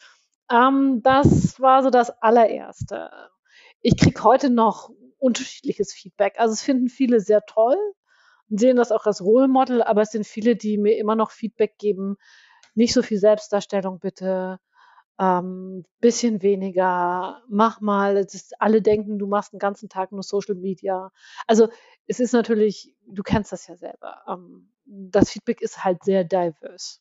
Ähm, 0.51 1.01
das 1.03 1.61
war 1.61 1.83
so 1.83 1.91
das 1.91 2.11
allererste. 2.23 3.11
Ich 3.81 3.97
kriege 3.97 4.23
heute 4.23 4.51
noch 4.51 4.91
unterschiedliches 5.19 5.93
Feedback. 5.93 6.35
Also 6.39 6.53
es 6.53 6.63
finden 6.63 6.89
viele 6.89 7.19
sehr 7.19 7.43
toll 7.47 7.77
sehen 8.59 8.77
das 8.77 8.93
auch 8.93 9.07
als 9.07 9.23
Role 9.23 9.49
Model, 9.49 9.83
aber 9.83 10.03
es 10.03 10.11
sind 10.11 10.27
viele, 10.27 10.57
die 10.57 10.79
mir 10.79 10.99
immer 10.99 11.17
noch 11.17 11.31
Feedback 11.31 11.79
geben, 11.79 12.17
nicht 12.75 12.95
so 12.95 13.03
viel 13.03 13.19
Selbstdarstellung 13.19 13.99
bitte, 13.99 14.59
ähm, 15.19 15.85
bisschen 16.01 16.43
weniger, 16.43 17.43
mach 17.49 17.81
mal, 17.81 18.17
ist, 18.17 18.61
alle 18.61 18.83
denken, 18.83 19.19
du 19.19 19.27
machst 19.27 19.53
den 19.53 19.59
ganzen 19.59 19.89
Tag 19.89 20.13
nur 20.13 20.23
Social 20.23 20.55
Media. 20.55 21.13
Also 21.47 21.69
es 22.07 22.19
ist 22.21 22.33
natürlich, 22.33 22.95
du 23.07 23.23
kennst 23.23 23.53
das 23.53 23.67
ja 23.67 23.77
selber, 23.77 24.23
ähm, 24.29 24.71
das 24.85 25.31
Feedback 25.31 25.61
ist 25.61 25.85
halt 25.85 26.03
sehr 26.05 26.25
diverse. 26.25 26.99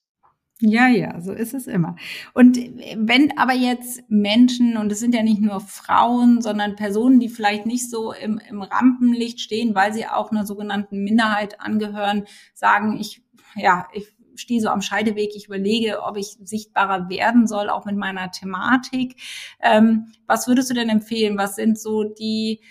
Ja, 0.64 0.88
ja, 0.88 1.20
so 1.22 1.32
ist 1.32 1.56
es 1.56 1.66
immer. 1.66 1.96
Und 2.36 2.58
wenn 2.96 3.36
aber 3.38 3.54
jetzt 3.54 4.04
Menschen, 4.10 4.78
und 4.78 4.92
es 4.92 5.00
sind 5.00 5.16
ja 5.16 5.24
nicht 5.24 5.42
nur 5.42 5.60
Frauen, 5.60 6.42
sondern 6.42 6.76
Personen, 6.76 7.20
die 7.20 7.30
vielleicht 7.30 7.66
nicht 7.66 7.90
so 7.90 8.14
im, 8.14 8.40
im 8.48 8.62
Rampenlicht 8.62 9.40
stehen, 9.42 9.74
weil 9.74 9.92
sie 9.92 10.06
auch 10.06 10.32
einer 10.32 10.46
sogenannten 10.46 11.04
Minderheit 11.04 11.60
angehören, 11.60 12.26
sagen, 12.54 13.00
ich, 13.00 13.24
ja, 13.56 13.88
ich 13.94 14.14
stehe 14.36 14.62
so 14.62 14.70
am 14.70 14.84
Scheideweg, 14.84 15.36
ich 15.36 15.48
überlege, 15.48 16.04
ob 16.04 16.16
ich 16.16 16.38
sichtbarer 16.44 17.10
werden 17.10 17.48
soll, 17.48 17.70
auch 17.70 17.86
mit 17.86 17.98
meiner 17.98 18.32
Thematik. 18.32 19.16
Ähm, 19.62 20.14
was 20.28 20.48
würdest 20.48 20.70
du 20.70 20.76
denn 20.76 20.90
empfehlen? 20.90 21.40
Was 21.40 21.56
sind 21.56 21.80
so 21.80 22.04
die 22.04 22.62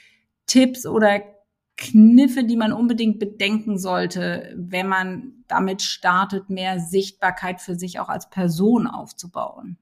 Tipps 0.47 0.87
oder 0.87 1.23
Kniffe, 1.81 2.45
die 2.45 2.57
man 2.57 2.73
unbedingt 2.73 3.19
bedenken 3.19 3.79
sollte, 3.79 4.53
wenn 4.55 4.87
man 4.87 5.45
damit 5.49 5.81
startet, 5.81 6.51
mehr 6.51 6.79
Sichtbarkeit 6.79 7.61
für 7.61 7.75
sich 7.75 7.99
auch 7.99 8.11
als 8.11 8.29
Person 8.29 8.87
aufzubauen? 8.87 9.79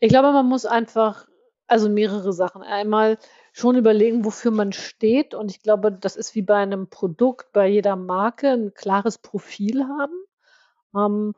Ich 0.00 0.08
glaube, 0.08 0.32
man 0.32 0.46
muss 0.46 0.64
einfach, 0.64 1.28
also 1.66 1.90
mehrere 1.90 2.32
Sachen. 2.32 2.62
Einmal 2.62 3.18
schon 3.52 3.76
überlegen, 3.76 4.24
wofür 4.24 4.50
man 4.50 4.72
steht. 4.72 5.34
Und 5.34 5.50
ich 5.50 5.62
glaube, 5.62 5.92
das 5.92 6.16
ist 6.16 6.34
wie 6.34 6.42
bei 6.42 6.56
einem 6.56 6.88
Produkt, 6.88 7.52
bei 7.52 7.68
jeder 7.68 7.94
Marke, 7.94 8.48
ein 8.48 8.72
klares 8.74 9.18
Profil 9.18 9.84
haben. 9.84 10.14
Ähm, 10.96 11.34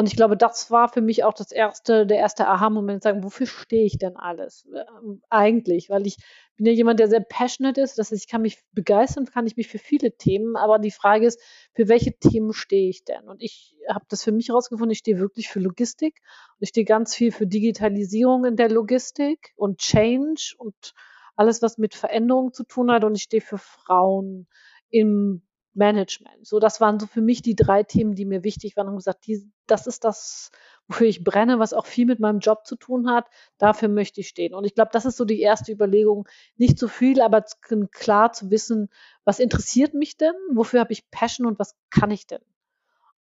und 0.00 0.06
ich 0.06 0.16
glaube, 0.16 0.34
das 0.34 0.70
war 0.70 0.88
für 0.88 1.02
mich 1.02 1.24
auch 1.24 1.34
das 1.34 1.52
erste, 1.52 2.06
der 2.06 2.16
erste 2.16 2.48
Aha-Moment, 2.48 3.02
sagen, 3.02 3.22
wofür 3.22 3.46
stehe 3.46 3.84
ich 3.84 3.98
denn 3.98 4.16
alles? 4.16 4.66
Ähm, 4.74 5.20
eigentlich, 5.28 5.90
weil 5.90 6.06
ich 6.06 6.16
bin 6.56 6.64
ja 6.64 6.72
jemand, 6.72 7.00
der 7.00 7.08
sehr 7.08 7.20
passionate 7.20 7.82
ist. 7.82 7.98
Das 7.98 8.10
heißt, 8.10 8.24
ich 8.24 8.26
kann 8.26 8.40
mich 8.40 8.62
begeistern, 8.72 9.26
kann 9.26 9.46
ich 9.46 9.58
mich 9.58 9.68
für 9.68 9.78
viele 9.78 10.16
Themen, 10.16 10.56
aber 10.56 10.78
die 10.78 10.90
Frage 10.90 11.26
ist, 11.26 11.38
für 11.74 11.86
welche 11.88 12.18
Themen 12.18 12.54
stehe 12.54 12.88
ich 12.88 13.04
denn? 13.04 13.28
Und 13.28 13.42
ich 13.42 13.76
habe 13.90 14.06
das 14.08 14.24
für 14.24 14.32
mich 14.32 14.48
herausgefunden, 14.48 14.92
ich 14.92 15.00
stehe 15.00 15.18
wirklich 15.18 15.50
für 15.50 15.60
Logistik 15.60 16.22
und 16.56 16.62
ich 16.62 16.70
stehe 16.70 16.86
ganz 16.86 17.14
viel 17.14 17.30
für 17.30 17.46
Digitalisierung 17.46 18.46
in 18.46 18.56
der 18.56 18.70
Logistik 18.70 19.52
und 19.54 19.80
Change 19.80 20.54
und 20.56 20.94
alles, 21.36 21.60
was 21.60 21.76
mit 21.76 21.94
Veränderung 21.94 22.54
zu 22.54 22.64
tun 22.64 22.90
hat. 22.90 23.04
Und 23.04 23.16
ich 23.16 23.24
stehe 23.24 23.42
für 23.42 23.58
Frauen 23.58 24.46
im 24.88 25.42
Management. 25.74 26.46
So, 26.46 26.58
das 26.58 26.80
waren 26.80 26.98
so 26.98 27.06
für 27.06 27.20
mich 27.20 27.42
die 27.42 27.54
drei 27.54 27.82
Themen, 27.82 28.14
die 28.14 28.24
mir 28.24 28.42
wichtig 28.42 28.76
waren 28.76 28.88
und 28.88 28.96
gesagt, 28.96 29.26
die, 29.26 29.48
das 29.66 29.86
ist 29.86 30.04
das, 30.04 30.50
wofür 30.88 31.06
ich 31.06 31.22
brenne, 31.22 31.58
was 31.58 31.72
auch 31.72 31.86
viel 31.86 32.06
mit 32.06 32.18
meinem 32.18 32.40
Job 32.40 32.66
zu 32.66 32.76
tun 32.76 33.08
hat. 33.08 33.26
Dafür 33.58 33.88
möchte 33.88 34.20
ich 34.20 34.28
stehen. 34.28 34.54
Und 34.54 34.64
ich 34.64 34.74
glaube, 34.74 34.90
das 34.92 35.04
ist 35.04 35.16
so 35.16 35.24
die 35.24 35.40
erste 35.40 35.70
Überlegung. 35.72 36.28
Nicht 36.56 36.78
zu 36.78 36.88
viel, 36.88 37.20
aber 37.20 37.44
klar 37.92 38.32
zu 38.32 38.50
wissen, 38.50 38.88
was 39.24 39.38
interessiert 39.38 39.94
mich 39.94 40.16
denn? 40.16 40.34
Wofür 40.52 40.80
habe 40.80 40.92
ich 40.92 41.10
Passion 41.10 41.46
und 41.46 41.58
was 41.58 41.76
kann 41.90 42.10
ich 42.10 42.26
denn? 42.26 42.42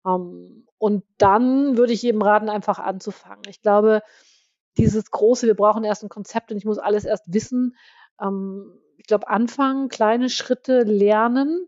Um, 0.01 0.13
ähm, 0.13 0.67
und 0.77 1.03
dann 1.17 1.77
würde 1.77 1.93
ich 1.93 2.01
jedem 2.01 2.21
raten, 2.21 2.49
einfach 2.49 2.79
anzufangen. 2.79 3.43
Ich 3.49 3.61
glaube, 3.61 4.01
dieses 4.77 5.11
große, 5.11 5.45
wir 5.45 5.55
brauchen 5.55 5.83
erst 5.83 6.03
ein 6.03 6.09
Konzept 6.09 6.51
und 6.51 6.57
ich 6.57 6.65
muss 6.65 6.79
alles 6.79 7.03
erst 7.03 7.25
wissen. 7.31 7.75
Um, 8.17 8.27
ähm, 8.27 8.81
ich 8.97 9.05
glaube, 9.05 9.27
anfangen, 9.27 9.89
kleine 9.89 10.29
Schritte 10.29 10.83
lernen 10.83 11.67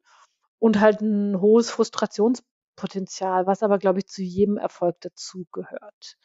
und 0.61 0.79
halt 0.79 1.01
ein 1.01 1.41
hohes 1.41 1.71
Frustrationspotenzial, 1.71 3.47
was 3.47 3.63
aber, 3.63 3.79
glaube 3.79 3.97
ich, 3.97 4.07
zu 4.07 4.21
jedem 4.21 4.57
Erfolg 4.57 5.01
dazugehört. 5.01 6.17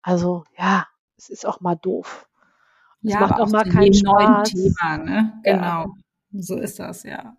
Also 0.00 0.44
ja, 0.56 0.86
es 1.18 1.28
ist 1.28 1.44
auch 1.44 1.60
mal 1.60 1.76
doof. 1.76 2.26
Es 3.02 3.12
ja, 3.12 3.20
macht 3.20 3.38
auch 3.38 3.50
mal 3.50 3.68
keinen 3.68 3.92
Spaß. 3.92 4.50
Thema, 4.50 4.96
ne? 4.96 5.40
Genau. 5.44 5.60
Ja. 5.60 5.86
So 6.32 6.56
ist 6.58 6.78
das, 6.78 7.02
ja. 7.02 7.36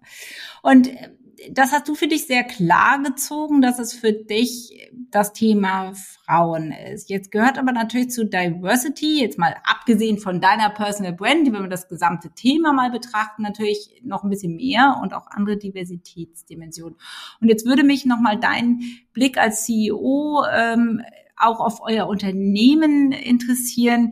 Und 0.61 0.87
äh, 0.87 1.09
das 1.51 1.71
hast 1.71 1.87
du 1.87 1.95
für 1.95 2.07
dich 2.07 2.25
sehr 2.25 2.43
klar 2.43 3.01
gezogen, 3.01 3.61
dass 3.61 3.79
es 3.79 3.93
für 3.93 4.11
dich 4.11 4.91
das 5.11 5.33
Thema 5.33 5.93
Frauen 5.93 6.71
ist. 6.71 7.09
Jetzt 7.09 7.31
gehört 7.31 7.57
aber 7.57 7.71
natürlich 7.71 8.09
zu 8.09 8.25
Diversity, 8.25 9.21
jetzt 9.21 9.37
mal 9.37 9.55
abgesehen 9.63 10.17
von 10.17 10.41
deiner 10.41 10.69
Personal 10.69 11.13
Brand, 11.13 11.45
wenn 11.45 11.61
wir 11.61 11.67
das 11.67 11.87
gesamte 11.87 12.31
Thema 12.31 12.73
mal 12.73 12.91
betrachten, 12.91 13.43
natürlich 13.43 14.01
noch 14.03 14.23
ein 14.23 14.29
bisschen 14.29 14.55
mehr 14.55 14.99
und 15.01 15.13
auch 15.13 15.27
andere 15.27 15.57
Diversitätsdimensionen. 15.57 16.97
Und 17.39 17.49
jetzt 17.49 17.65
würde 17.65 17.83
mich 17.83 18.05
nochmal 18.05 18.39
dein 18.39 18.81
Blick 19.13 19.37
als 19.37 19.63
CEO 19.65 20.43
ähm, 20.51 21.01
auch 21.37 21.59
auf 21.59 21.81
euer 21.81 22.07
Unternehmen 22.07 23.11
interessieren. 23.11 24.11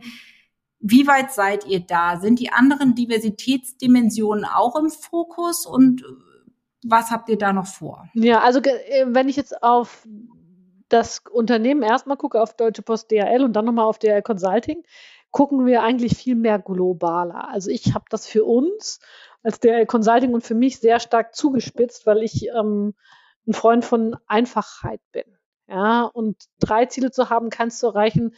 Wie 0.78 1.06
weit 1.06 1.32
seid 1.32 1.66
ihr 1.66 1.80
da? 1.80 2.20
Sind 2.20 2.38
die 2.38 2.52
anderen 2.52 2.94
Diversitätsdimensionen 2.94 4.44
auch 4.44 4.76
im 4.76 4.90
Fokus 4.90 5.66
und 5.66 6.04
was 6.84 7.10
habt 7.10 7.28
ihr 7.28 7.38
da 7.38 7.52
noch 7.52 7.66
vor? 7.66 8.08
Ja, 8.14 8.40
also 8.40 8.60
äh, 8.60 9.06
wenn 9.08 9.28
ich 9.28 9.36
jetzt 9.36 9.62
auf 9.62 10.06
das 10.88 11.22
Unternehmen 11.30 11.82
erstmal 11.82 12.16
gucke, 12.16 12.40
auf 12.40 12.54
Deutsche 12.54 12.82
Post 12.82 13.10
DHL 13.10 13.42
und 13.42 13.54
dann 13.54 13.64
nochmal 13.64 13.86
auf 13.86 13.98
DHL 13.98 14.22
Consulting, 14.22 14.84
gucken 15.30 15.66
wir 15.66 15.82
eigentlich 15.82 16.16
viel 16.16 16.36
mehr 16.36 16.58
globaler. 16.58 17.48
Also 17.48 17.70
ich 17.70 17.94
habe 17.94 18.04
das 18.10 18.26
für 18.26 18.44
uns 18.44 19.00
als 19.42 19.60
DHL 19.60 19.86
Consulting 19.86 20.32
und 20.32 20.42
für 20.42 20.54
mich 20.54 20.78
sehr 20.78 21.00
stark 21.00 21.34
zugespitzt, 21.34 22.06
weil 22.06 22.22
ich 22.22 22.48
ähm, 22.48 22.94
ein 23.46 23.52
Freund 23.52 23.84
von 23.84 24.16
Einfachheit 24.26 25.00
bin. 25.12 25.24
Ja, 25.68 26.02
und 26.04 26.36
drei 26.60 26.86
Ziele 26.86 27.10
zu 27.10 27.28
haben, 27.28 27.50
keins 27.50 27.80
zu 27.80 27.88
erreichen, 27.88 28.34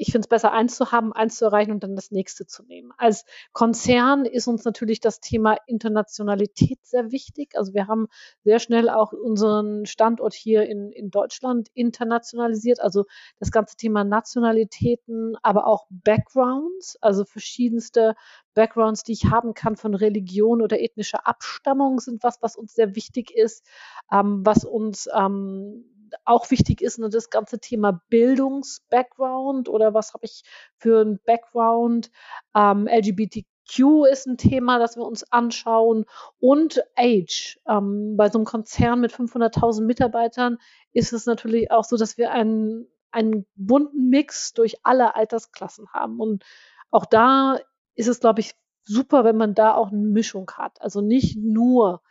ich 0.00 0.12
finde 0.12 0.24
es 0.24 0.28
besser, 0.28 0.52
eins 0.52 0.76
zu 0.76 0.92
haben, 0.92 1.12
eins 1.12 1.36
zu 1.36 1.44
erreichen 1.44 1.72
und 1.72 1.82
dann 1.82 1.94
das 1.94 2.10
nächste 2.10 2.46
zu 2.46 2.62
nehmen. 2.62 2.90
Als 2.96 3.26
Konzern 3.52 4.24
ist 4.24 4.48
uns 4.48 4.64
natürlich 4.64 5.00
das 5.00 5.20
Thema 5.20 5.58
Internationalität 5.66 6.78
sehr 6.82 7.12
wichtig. 7.12 7.50
Also 7.54 7.74
wir 7.74 7.86
haben 7.86 8.08
sehr 8.42 8.60
schnell 8.60 8.88
auch 8.88 9.12
unseren 9.12 9.84
Standort 9.84 10.32
hier 10.32 10.66
in, 10.66 10.90
in 10.90 11.10
Deutschland 11.10 11.68
internationalisiert. 11.74 12.80
Also 12.80 13.04
das 13.38 13.50
ganze 13.50 13.76
Thema 13.76 14.02
Nationalitäten, 14.02 15.36
aber 15.42 15.66
auch 15.66 15.86
Backgrounds, 15.90 16.96
also 17.02 17.26
verschiedenste 17.26 18.14
Backgrounds, 18.54 19.02
die 19.02 19.12
ich 19.12 19.26
haben 19.26 19.52
kann 19.52 19.76
von 19.76 19.94
Religion 19.94 20.62
oder 20.62 20.80
ethnischer 20.80 21.26
Abstammung, 21.26 22.00
sind 22.00 22.22
was, 22.22 22.40
was 22.40 22.56
uns 22.56 22.72
sehr 22.72 22.96
wichtig 22.96 23.30
ist, 23.32 23.66
ähm, 24.10 24.40
was 24.46 24.64
uns 24.64 25.08
ähm, 25.14 25.84
auch 26.24 26.50
wichtig 26.50 26.80
ist, 26.82 26.98
ne, 26.98 27.08
das 27.08 27.30
ganze 27.30 27.58
Thema 27.58 28.02
Bildungs-Background 28.08 29.68
oder 29.68 29.94
was 29.94 30.14
habe 30.14 30.26
ich 30.26 30.42
für 30.76 31.02
ein 31.02 31.20
Background. 31.24 32.10
Ähm, 32.54 32.86
LGBTQ 32.86 34.06
ist 34.10 34.26
ein 34.26 34.36
Thema, 34.36 34.78
das 34.78 34.96
wir 34.96 35.04
uns 35.04 35.30
anschauen 35.32 36.06
und 36.38 36.82
Age. 36.96 37.58
Ähm, 37.68 38.16
bei 38.16 38.28
so 38.28 38.38
einem 38.38 38.46
Konzern 38.46 39.00
mit 39.00 39.12
500.000 39.12 39.82
Mitarbeitern 39.82 40.58
ist 40.92 41.12
es 41.12 41.26
natürlich 41.26 41.70
auch 41.70 41.84
so, 41.84 41.96
dass 41.96 42.18
wir 42.18 42.30
einen, 42.32 42.86
einen 43.10 43.46
bunten 43.56 44.08
Mix 44.08 44.52
durch 44.52 44.76
alle 44.82 45.14
Altersklassen 45.14 45.92
haben. 45.92 46.20
Und 46.20 46.44
auch 46.90 47.06
da 47.06 47.58
ist 47.94 48.08
es, 48.08 48.20
glaube 48.20 48.40
ich, 48.40 48.54
super, 48.84 49.24
wenn 49.24 49.36
man 49.36 49.54
da 49.54 49.74
auch 49.74 49.88
eine 49.88 49.98
Mischung 49.98 50.50
hat. 50.56 50.80
Also 50.80 51.00
nicht 51.00 51.36
nur 51.36 52.02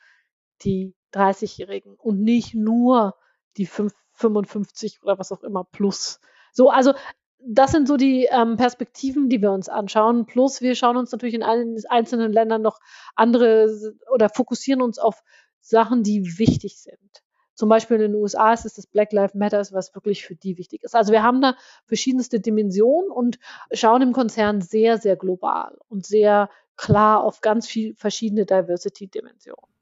die 0.61 0.95
30-Jährigen 1.13 1.95
und 1.95 2.21
nicht 2.21 2.53
nur 2.53 3.15
die 3.57 3.65
5, 3.65 3.93
55 4.13 5.03
oder 5.03 5.19
was 5.19 5.31
auch 5.31 5.43
immer 5.43 5.63
plus. 5.63 6.19
So, 6.51 6.69
also 6.69 6.93
das 7.41 7.71
sind 7.71 7.87
so 7.87 7.95
die 7.95 8.27
ähm, 8.29 8.57
Perspektiven, 8.57 9.29
die 9.29 9.41
wir 9.41 9.51
uns 9.51 9.69
anschauen. 9.69 10.25
Plus 10.25 10.61
wir 10.61 10.75
schauen 10.75 10.97
uns 10.97 11.11
natürlich 11.11 11.35
in 11.35 11.43
allen 11.43 11.77
einzelnen 11.87 12.33
Ländern 12.33 12.61
noch 12.61 12.79
andere 13.15 13.93
oder 14.11 14.29
fokussieren 14.29 14.81
uns 14.81 14.99
auf 14.99 15.23
Sachen, 15.61 16.03
die 16.03 16.37
wichtig 16.37 16.79
sind. 16.79 17.23
Zum 17.53 17.67
Beispiel 17.67 17.97
in 17.97 18.13
den 18.13 18.15
USA 18.15 18.53
ist 18.53 18.65
es 18.65 18.75
das 18.75 18.87
Black 18.87 19.11
Lives 19.11 19.35
Matter, 19.35 19.61
was 19.71 19.93
wirklich 19.93 20.25
für 20.25 20.35
die 20.35 20.57
wichtig 20.57 20.83
ist. 20.83 20.95
Also 20.95 21.11
wir 21.11 21.23
haben 21.23 21.41
da 21.41 21.55
verschiedenste 21.85 22.39
Dimensionen 22.39 23.11
und 23.11 23.37
schauen 23.73 24.01
im 24.01 24.13
Konzern 24.13 24.61
sehr, 24.61 24.97
sehr 24.97 25.17
global 25.17 25.77
und 25.89 26.05
sehr 26.05 26.49
klar 26.77 27.21
auf 27.21 27.41
ganz 27.41 27.67
viel 27.67 27.95
verschiedene 27.95 28.45
Diversity-Dimensionen. 28.45 29.73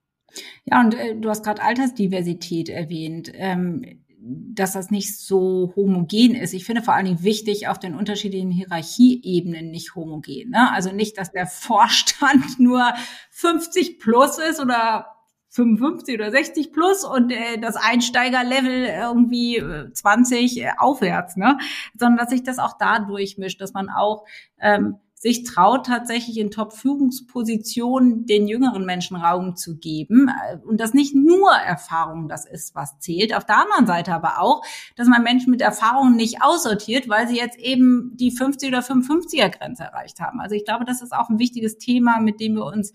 Ja, 0.65 0.81
und 0.81 0.93
äh, 0.93 1.15
du 1.15 1.29
hast 1.29 1.43
gerade 1.43 1.61
Altersdiversität 1.61 2.69
erwähnt. 2.69 3.31
Ähm, 3.33 4.03
dass 4.19 4.73
das 4.73 4.91
nicht 4.91 5.17
so 5.17 5.73
homogen 5.75 6.35
ist. 6.35 6.53
Ich 6.53 6.65
finde 6.65 6.81
vor 6.81 6.93
allen 6.93 7.05
Dingen 7.05 7.23
wichtig, 7.23 7.67
auf 7.67 7.79
den 7.79 7.95
unterschiedlichen 7.95 8.51
Hierarchieebenen 8.51 9.71
nicht 9.71 9.95
homogen. 9.95 10.49
Ne? 10.49 10.71
Also 10.71 10.91
nicht, 10.91 11.17
dass 11.17 11.31
der 11.31 11.47
Vorstand 11.47 12.59
nur 12.59 12.93
50 13.31 13.99
plus 13.99 14.37
ist 14.37 14.59
oder 14.59 15.17
55 15.49 16.15
oder 16.15 16.29
60 16.29 16.73
plus 16.73 17.03
und 17.03 17.31
äh, 17.31 17.57
das 17.59 17.75
Einsteigerlevel 17.75 18.85
irgendwie 18.85 19.63
20 19.93 20.61
äh, 20.61 20.69
aufwärts, 20.77 21.35
ne? 21.37 21.57
Sondern 21.97 22.17
dass 22.17 22.29
sich 22.29 22.43
das 22.43 22.59
auch 22.59 22.77
da 22.77 22.99
durchmischt, 22.99 23.61
dass 23.61 23.73
man 23.73 23.89
auch 23.89 24.25
ähm, 24.59 24.97
sich 25.19 25.43
traut, 25.43 25.87
tatsächlich 25.87 26.37
in 26.37 26.51
Top-Führungspositionen 26.51 28.27
den 28.27 28.47
jüngeren 28.47 28.85
Menschen 28.85 29.17
Raum 29.17 29.55
zu 29.55 29.77
geben. 29.77 30.29
Und 30.63 30.79
dass 30.79 30.93
nicht 30.93 31.15
nur 31.15 31.51
Erfahrung 31.51 32.27
das 32.27 32.45
ist, 32.45 32.75
was 32.75 32.99
zählt. 32.99 33.35
Auf 33.35 33.43
der 33.43 33.57
anderen 33.57 33.87
Seite 33.87 34.13
aber 34.13 34.39
auch, 34.39 34.63
dass 34.95 35.07
man 35.07 35.23
Menschen 35.23 35.49
mit 35.49 35.61
Erfahrung 35.61 36.15
nicht 36.15 36.43
aussortiert, 36.43 37.09
weil 37.09 37.27
sie 37.27 37.37
jetzt 37.37 37.57
eben 37.57 38.11
die 38.15 38.29
50 38.29 38.69
oder 38.69 38.81
55er 38.81 39.49
Grenze 39.49 39.83
erreicht 39.83 40.19
haben. 40.19 40.39
Also 40.39 40.53
ich 40.53 40.65
glaube, 40.65 40.85
das 40.85 41.01
ist 41.01 41.13
auch 41.13 41.29
ein 41.29 41.39
wichtiges 41.39 41.79
Thema, 41.79 42.19
mit 42.19 42.39
dem 42.39 42.53
wir 42.53 42.65
uns 42.65 42.93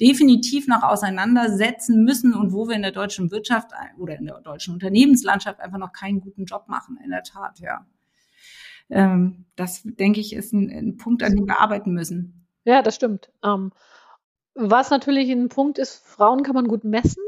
definitiv 0.00 0.68
noch 0.68 0.84
auseinandersetzen 0.84 2.04
müssen 2.04 2.32
und 2.32 2.52
wo 2.52 2.68
wir 2.68 2.76
in 2.76 2.82
der 2.82 2.92
deutschen 2.92 3.32
Wirtschaft 3.32 3.72
oder 3.98 4.16
in 4.18 4.26
der 4.26 4.40
deutschen 4.40 4.74
Unternehmenslandschaft 4.74 5.58
einfach 5.60 5.78
noch 5.78 5.92
keinen 5.92 6.20
guten 6.20 6.44
Job 6.44 6.68
machen, 6.68 6.98
in 7.02 7.10
der 7.10 7.24
Tat, 7.24 7.58
ja. 7.58 7.86
Ähm, 8.90 9.46
das, 9.56 9.82
denke 9.84 10.20
ich, 10.20 10.32
ist 10.32 10.52
ein, 10.52 10.70
ein, 10.70 10.96
Punkt, 10.96 11.22
an 11.22 11.34
dem 11.34 11.46
wir 11.46 11.60
arbeiten 11.60 11.92
müssen. 11.92 12.46
Ja, 12.64 12.82
das 12.82 12.94
stimmt. 12.94 13.30
Ähm, 13.44 13.72
was 14.54 14.90
natürlich 14.90 15.30
ein 15.30 15.48
Punkt 15.48 15.78
ist, 15.78 16.06
Frauen 16.06 16.42
kann 16.42 16.54
man 16.54 16.68
gut 16.68 16.84
messen, 16.84 17.22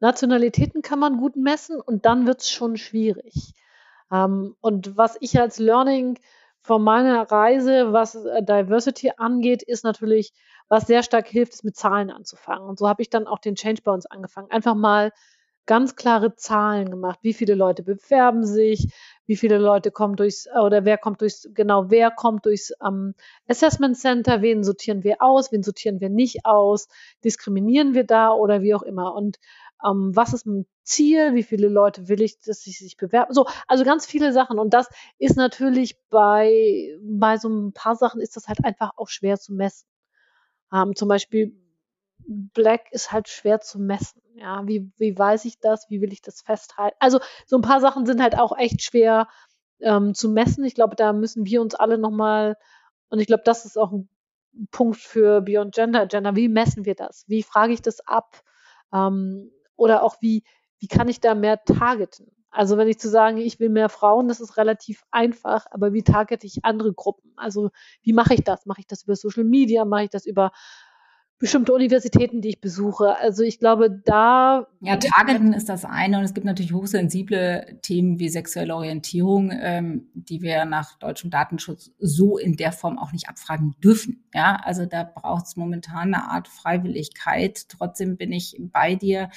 Nationalitäten 0.00 0.82
kann 0.82 0.98
man 0.98 1.18
gut 1.18 1.36
messen 1.36 1.80
und 1.80 2.04
dann 2.04 2.26
wird 2.26 2.40
es 2.40 2.50
schon 2.50 2.76
schwierig. 2.76 3.54
Ähm, 4.10 4.56
und 4.60 4.96
was 4.96 5.16
ich 5.20 5.38
als 5.38 5.58
Learning 5.58 6.18
von 6.60 6.82
meiner 6.82 7.30
Reise, 7.30 7.92
was 7.92 8.14
äh, 8.14 8.42
Diversity 8.42 9.12
angeht, 9.16 9.62
ist 9.62 9.84
natürlich, 9.84 10.32
was 10.68 10.86
sehr 10.86 11.02
stark 11.02 11.28
hilft, 11.28 11.52
ist 11.52 11.64
mit 11.64 11.76
Zahlen 11.76 12.10
anzufangen. 12.10 12.66
Und 12.68 12.78
so 12.78 12.88
habe 12.88 13.02
ich 13.02 13.10
dann 13.10 13.26
auch 13.26 13.38
den 13.38 13.54
Change 13.54 13.82
bei 13.82 13.92
uns 13.92 14.06
angefangen. 14.06 14.50
Einfach 14.50 14.74
mal 14.74 15.12
ganz 15.66 15.96
klare 15.96 16.34
Zahlen 16.36 16.90
gemacht. 16.90 17.18
Wie 17.22 17.32
viele 17.32 17.54
Leute 17.54 17.82
bewerben 17.82 18.44
sich? 18.44 18.92
Wie 19.26 19.36
viele 19.36 19.58
Leute 19.58 19.90
kommen 19.90 20.16
durchs, 20.16 20.46
oder 20.54 20.84
wer 20.84 20.98
kommt 20.98 21.22
durchs, 21.22 21.48
genau, 21.54 21.90
wer 21.90 22.10
kommt 22.10 22.44
durchs 22.44 22.72
ähm, 22.86 23.14
Assessment 23.48 23.96
Center? 23.96 24.42
Wen 24.42 24.62
sortieren 24.64 25.02
wir 25.02 25.22
aus? 25.22 25.52
Wen 25.52 25.62
sortieren 25.62 26.00
wir 26.00 26.10
nicht 26.10 26.44
aus? 26.44 26.88
Diskriminieren 27.24 27.94
wir 27.94 28.04
da 28.04 28.32
oder 28.32 28.62
wie 28.62 28.74
auch 28.74 28.82
immer? 28.82 29.14
Und 29.14 29.38
ähm, 29.84 30.14
was 30.14 30.34
ist 30.34 30.46
mein 30.46 30.66
Ziel? 30.82 31.34
Wie 31.34 31.42
viele 31.42 31.68
Leute 31.68 32.08
will 32.08 32.20
ich, 32.20 32.38
dass 32.40 32.60
sie 32.60 32.70
sich 32.72 32.96
bewerben? 32.96 33.32
So, 33.32 33.46
also 33.66 33.84
ganz 33.84 34.06
viele 34.06 34.32
Sachen. 34.32 34.58
Und 34.58 34.74
das 34.74 34.88
ist 35.18 35.36
natürlich 35.36 35.98
bei, 36.10 36.98
bei 37.02 37.38
so 37.38 37.48
ein 37.48 37.72
paar 37.72 37.96
Sachen 37.96 38.20
ist 38.20 38.36
das 38.36 38.48
halt 38.48 38.64
einfach 38.64 38.92
auch 38.96 39.08
schwer 39.08 39.38
zu 39.38 39.54
messen. 39.54 39.86
Ähm, 40.72 40.94
zum 40.94 41.08
Beispiel 41.08 41.54
Black 42.26 42.90
ist 42.92 43.12
halt 43.12 43.28
schwer 43.28 43.60
zu 43.60 43.78
messen. 43.78 44.20
Ja, 44.36 44.66
wie, 44.66 44.90
wie 44.96 45.16
weiß 45.16 45.44
ich 45.44 45.60
das? 45.60 45.88
Wie 45.90 46.00
will 46.00 46.12
ich 46.12 46.20
das 46.20 46.42
festhalten? 46.42 46.96
Also 46.98 47.20
so 47.46 47.56
ein 47.56 47.62
paar 47.62 47.80
Sachen 47.80 48.04
sind 48.04 48.20
halt 48.20 48.36
auch 48.36 48.56
echt 48.58 48.82
schwer 48.82 49.28
ähm, 49.80 50.14
zu 50.14 50.28
messen. 50.28 50.64
Ich 50.64 50.74
glaube, 50.74 50.96
da 50.96 51.12
müssen 51.12 51.46
wir 51.46 51.62
uns 51.62 51.74
alle 51.74 51.98
nochmal, 51.98 52.56
und 53.10 53.20
ich 53.20 53.26
glaube, 53.28 53.44
das 53.44 53.64
ist 53.64 53.78
auch 53.78 53.92
ein 53.92 54.08
Punkt 54.72 54.96
für 54.96 55.40
Beyond 55.40 55.74
Gender 55.74 56.00
Agenda. 56.00 56.34
Wie 56.34 56.48
messen 56.48 56.84
wir 56.84 56.96
das? 56.96 57.24
Wie 57.28 57.42
frage 57.44 57.72
ich 57.72 57.82
das 57.82 58.00
ab? 58.00 58.42
Ähm, 58.92 59.52
oder 59.76 60.02
auch 60.02 60.16
wie, 60.20 60.42
wie 60.78 60.88
kann 60.88 61.08
ich 61.08 61.20
da 61.20 61.34
mehr 61.34 61.62
targeten? 61.64 62.30
Also 62.50 62.76
wenn 62.76 62.88
ich 62.88 62.98
zu 62.98 63.08
sagen, 63.08 63.38
ich 63.38 63.60
will 63.60 63.68
mehr 63.68 63.88
Frauen, 63.88 64.28
das 64.28 64.40
ist 64.40 64.56
relativ 64.56 65.04
einfach, 65.10 65.66
aber 65.70 65.92
wie 65.92 66.02
targete 66.04 66.46
ich 66.46 66.64
andere 66.64 66.92
Gruppen? 66.92 67.32
Also 67.36 67.70
wie 68.02 68.12
mache 68.12 68.34
ich 68.34 68.42
das? 68.44 68.66
Mache 68.66 68.80
ich 68.80 68.86
das 68.86 69.04
über 69.04 69.16
Social 69.16 69.44
Media? 69.44 69.84
Mache 69.84 70.04
ich 70.04 70.10
das 70.10 70.24
über 70.26 70.52
bestimmte 71.44 71.74
Universitäten, 71.74 72.40
die 72.40 72.48
ich 72.48 72.60
besuche. 72.62 73.18
Also 73.18 73.42
ich 73.42 73.58
glaube, 73.58 73.90
da. 73.90 74.66
Ja, 74.80 74.96
Targeten 74.96 75.52
ist 75.52 75.68
das 75.68 75.84
eine 75.84 76.16
und 76.16 76.24
es 76.24 76.32
gibt 76.32 76.46
natürlich 76.46 76.72
hochsensible 76.72 77.80
Themen 77.82 78.18
wie 78.18 78.30
sexuelle 78.30 78.74
Orientierung, 78.74 79.52
ähm, 79.52 80.08
die 80.14 80.40
wir 80.40 80.64
nach 80.64 80.98
deutschem 80.98 81.28
Datenschutz 81.28 81.90
so 81.98 82.38
in 82.38 82.56
der 82.56 82.72
Form 82.72 82.98
auch 82.98 83.12
nicht 83.12 83.28
abfragen 83.28 83.76
dürfen. 83.84 84.24
Ja, 84.32 84.58
also 84.64 84.86
da 84.86 85.04
braucht 85.04 85.44
es 85.44 85.56
momentan 85.56 86.14
eine 86.14 86.30
Art 86.30 86.48
Freiwilligkeit. 86.48 87.68
Trotzdem 87.68 88.16
bin 88.16 88.32
ich 88.32 88.56
bei 88.58 88.94
dir, 88.94 89.28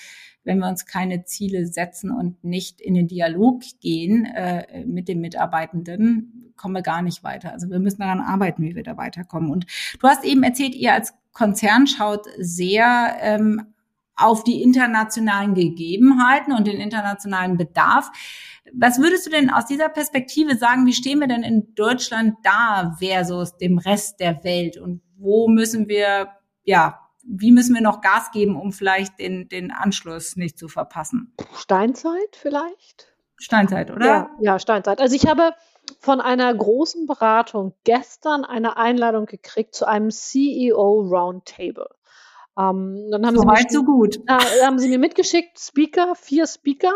wenn 0.46 0.60
wir 0.60 0.70
uns 0.70 0.86
keine 0.86 1.26
Ziele 1.26 1.67
setzen 1.67 2.10
und 2.10 2.41
nicht 2.41 2.80
in 2.80 2.93
den 2.93 3.10
Dialog 3.10 3.63
gehen 3.82 4.24
äh, 4.24 4.86
mit 4.86 5.10
den 5.10 5.20
Mitarbeitenden, 5.20 6.54
kommen 6.56 6.74
wir 6.74 6.84
gar 6.84 7.02
nicht 7.02 7.26
weiter. 7.26 7.52
Also 7.52 7.70
wir 7.70 7.80
müssen 7.80 8.00
daran 8.00 8.22
arbeiten, 8.22 8.63
wie 8.63 8.76
wir 8.76 8.84
da 8.84 8.96
weiterkommen. 8.96 9.52
Und 9.52 9.65
du 10.00 10.08
hast 10.08 10.24
eben 10.24 10.43
erzählt, 10.43 10.74
ihr 10.74 10.93
als 10.93 11.13
Konzern 11.38 11.86
schaut 11.86 12.26
sehr 12.39 13.15
ähm, 13.21 13.76
auf 14.15 14.43
die 14.43 14.63
internationalen 14.63 15.54
Gegebenheiten 15.54 16.52
und 16.52 16.65
den 16.65 16.80
internationalen 16.80 17.58
Bedarf. 17.58 18.10
Was 18.73 18.97
würdest 18.97 19.28
du 19.28 19.30
denn 19.30 19.52
aus 19.52 19.67
dieser 19.67 19.89
Perspektive 19.89 20.58
sagen, 20.58 20.88
wie 20.88 20.93
stehen 20.93 21.19
wir 21.19 21.28
denn 21.28 21.43
in 21.43 21.76
Deutschland 21.76 22.38
da 22.41 22.95
versus 22.97 23.56
dem 23.58 23.78
Rest 23.78 24.19
der 24.19 24.43
Welt 24.43 24.78
und 24.78 25.02
wo 25.15 25.47
müssen 25.47 25.88
wir, 25.88 26.30
ja, 26.63 27.00
wie 27.23 27.52
müssen 27.52 27.76
wir 27.76 27.82
noch 27.82 28.02
Gas 28.02 28.32
geben, 28.32 28.60
um 28.60 28.71
vielleicht 28.71 29.19
den, 29.19 29.47
den 29.47 29.71
Anschluss 29.71 30.38
nicht 30.38 30.58
zu 30.58 30.67
verpassen? 30.67 31.36
Steinzeit 31.56 32.36
vielleicht? 32.36 33.13
Steinzeit, 33.36 33.91
oder? 33.91 34.06
Ja, 34.06 34.30
ja, 34.39 34.60
Steinzeit. 34.60 35.00
Also 35.00 35.15
ich 35.15 35.28
habe 35.28 35.52
von 36.00 36.21
einer 36.21 36.54
großen 36.54 37.06
Beratung 37.08 37.73
gestern 37.84 38.45
eine 38.45 38.78
Einladung 38.78 39.26
gekriegt 39.26 39.76
zu 39.76 39.88
einem 39.88 40.12
CEO 40.12 41.02
Roundtable. 41.02 41.89
Ähm, 42.58 43.10
dann 43.12 43.26
haben 43.26 43.36
so 43.36 43.41
sie 43.41 43.47
weit, 43.47 43.71
so 43.71 43.84
gut. 43.84 44.17
Äh, 44.28 44.63
haben 44.65 44.80
sie 44.80 44.89
mir 44.89 45.00
mitgeschickt, 45.00 45.60
Speaker, 45.60 46.15
vier 46.15 46.47
Speaker 46.47 46.93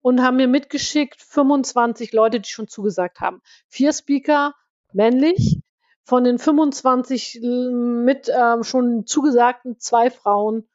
und 0.00 0.22
haben 0.22 0.36
mir 0.36 0.48
mitgeschickt 0.48 1.20
25 1.20 2.12
Leute, 2.12 2.40
die 2.40 2.48
schon 2.48 2.68
zugesagt 2.68 3.20
haben. 3.20 3.40
Vier 3.68 3.92
Speaker, 3.92 4.54
männlich. 4.92 5.58
Von 6.04 6.24
den 6.24 6.38
25 6.38 7.40
mit 7.42 8.28
ähm, 8.28 8.64
schon 8.64 9.06
zugesagten 9.06 9.78
zwei 9.78 10.10
Frauen 10.10 10.68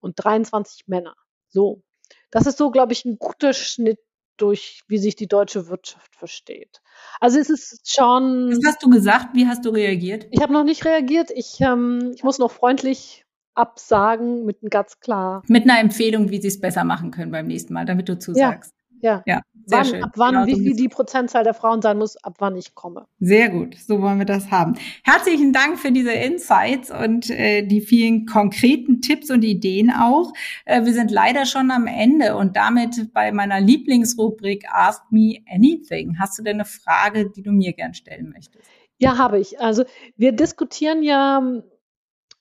und 0.00 0.14
23 0.16 0.86
Männer. 0.86 1.16
So. 1.48 1.82
Das 2.30 2.46
ist 2.46 2.56
so, 2.56 2.70
glaube 2.70 2.92
ich, 2.92 3.04
ein 3.04 3.18
guter 3.18 3.52
Schnitt 3.52 3.98
durch, 4.40 4.82
wie 4.88 4.98
sich 4.98 5.16
die 5.16 5.28
deutsche 5.28 5.68
Wirtschaft 5.68 6.14
versteht. 6.16 6.80
Also 7.20 7.38
es 7.38 7.50
ist 7.50 7.92
schon. 7.92 8.50
Was 8.50 8.66
hast 8.66 8.82
du 8.82 8.90
gesagt? 8.90 9.34
Wie 9.34 9.46
hast 9.46 9.64
du 9.64 9.70
reagiert? 9.70 10.26
Ich 10.30 10.42
habe 10.42 10.52
noch 10.52 10.64
nicht 10.64 10.84
reagiert. 10.84 11.30
Ich, 11.30 11.60
ähm, 11.60 12.12
ich 12.14 12.22
muss 12.22 12.38
noch 12.38 12.50
freundlich 12.50 13.24
absagen 13.54 14.44
mit 14.44 14.62
einem 14.62 14.70
ganz 14.70 15.00
klar. 15.00 15.42
Mit 15.46 15.64
einer 15.64 15.80
Empfehlung, 15.80 16.30
wie 16.30 16.40
sie 16.40 16.48
es 16.48 16.60
besser 16.60 16.84
machen 16.84 17.10
können 17.10 17.30
beim 17.30 17.46
nächsten 17.46 17.74
Mal, 17.74 17.84
damit 17.84 18.08
du 18.08 18.18
zusagst. 18.18 18.74
Ja. 19.00 19.22
Ja. 19.26 19.40
Sehr 19.66 19.78
wann, 19.78 19.86
schön. 19.86 20.04
Ab 20.04 20.12
wann, 20.16 20.34
genau, 20.34 20.46
wie 20.46 20.56
viel 20.56 20.74
die 20.74 20.88
Prozentzahl 20.88 21.44
der 21.44 21.54
Frauen 21.54 21.80
sein 21.82 21.98
muss, 21.98 22.16
ab 22.16 22.36
wann 22.38 22.56
ich 22.56 22.74
komme. 22.74 23.06
Sehr 23.20 23.50
gut, 23.50 23.76
so 23.76 24.00
wollen 24.00 24.18
wir 24.18 24.26
das 24.26 24.50
haben. 24.50 24.74
Herzlichen 25.04 25.52
Dank 25.52 25.78
für 25.78 25.92
diese 25.92 26.12
Insights 26.12 26.90
und 26.90 27.30
äh, 27.30 27.62
die 27.62 27.80
vielen 27.80 28.26
konkreten 28.26 29.00
Tipps 29.00 29.30
und 29.30 29.42
Ideen 29.42 29.90
auch. 29.90 30.32
Äh, 30.64 30.84
wir 30.84 30.92
sind 30.92 31.10
leider 31.10 31.46
schon 31.46 31.70
am 31.70 31.86
Ende 31.86 32.36
und 32.36 32.56
damit 32.56 33.12
bei 33.12 33.32
meiner 33.32 33.60
Lieblingsrubrik 33.60 34.64
Ask 34.72 35.02
Me 35.10 35.36
Anything. 35.48 36.18
Hast 36.18 36.38
du 36.38 36.42
denn 36.42 36.56
eine 36.56 36.64
Frage, 36.64 37.30
die 37.30 37.42
du 37.42 37.52
mir 37.52 37.72
gern 37.72 37.94
stellen 37.94 38.30
möchtest? 38.30 38.68
Ja, 38.98 39.18
habe 39.18 39.38
ich. 39.38 39.60
Also 39.60 39.84
wir 40.16 40.32
diskutieren 40.32 41.02
ja 41.02 41.42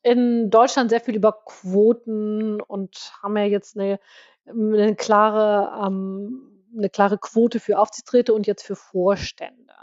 in 0.02 0.50
Deutschland 0.50 0.90
sehr 0.90 1.02
viel 1.02 1.16
über 1.16 1.34
Quoten 1.46 2.62
und 2.62 3.12
haben 3.22 3.38
ja 3.38 3.44
jetzt 3.44 3.78
eine, 3.78 4.00
eine 4.50 4.96
klare 4.96 5.86
ähm, 5.86 6.50
eine 6.78 6.90
klare 6.90 7.18
Quote 7.18 7.60
für 7.60 7.80
Aufsichtsräte 7.80 8.34
und 8.34 8.48
jetzt 8.48 8.64
für 8.64 8.76
Vorstände. 8.76 9.74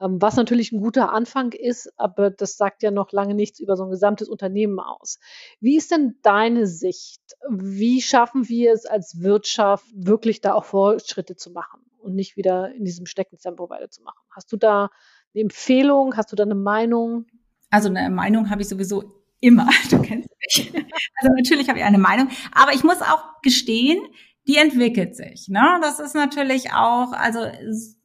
Ähm, 0.00 0.20
was 0.20 0.36
natürlich 0.36 0.72
ein 0.72 0.80
guter 0.80 1.12
Anfang 1.12 1.52
ist, 1.52 1.92
aber 1.96 2.30
das 2.30 2.56
sagt 2.56 2.82
ja 2.82 2.90
noch 2.90 3.12
lange 3.12 3.34
nichts 3.34 3.60
über 3.60 3.76
so 3.76 3.84
ein 3.84 3.90
gesamtes 3.90 4.28
Unternehmen 4.28 4.78
aus. 4.78 5.18
Wie 5.60 5.76
ist 5.76 5.90
denn 5.90 6.16
deine 6.22 6.66
Sicht? 6.66 7.20
Wie 7.50 8.00
schaffen 8.00 8.48
wir 8.48 8.72
es 8.72 8.86
als 8.86 9.20
Wirtschaft 9.20 9.86
wirklich 9.94 10.40
da 10.40 10.54
auch 10.54 10.64
Fortschritte 10.64 11.36
zu 11.36 11.50
machen 11.50 11.80
und 11.98 12.14
nicht 12.14 12.36
wieder 12.36 12.72
in 12.72 12.84
diesem 12.84 13.06
Steckentempo 13.06 13.68
weiterzumachen? 13.68 14.20
Hast 14.30 14.52
du 14.52 14.56
da 14.56 14.90
eine 15.34 15.42
Empfehlung? 15.42 16.16
Hast 16.16 16.30
du 16.30 16.36
da 16.36 16.44
eine 16.44 16.54
Meinung? 16.54 17.26
Also 17.70 17.88
eine 17.88 18.08
Meinung 18.10 18.50
habe 18.50 18.62
ich 18.62 18.68
sowieso 18.68 19.17
immer. 19.40 19.68
Du 19.90 20.00
kennst 20.02 20.28
mich. 20.28 20.72
Also 20.74 21.34
natürlich 21.36 21.68
habe 21.68 21.78
ich 21.78 21.84
eine 21.84 21.98
Meinung. 21.98 22.28
Aber 22.52 22.72
ich 22.72 22.84
muss 22.84 23.00
auch 23.00 23.40
gestehen, 23.42 24.00
die 24.48 24.56
entwickelt 24.56 25.14
sich. 25.14 25.48
Ne? 25.48 25.78
Das 25.82 26.00
ist 26.00 26.14
natürlich 26.14 26.72
auch, 26.72 27.12
also 27.12 27.40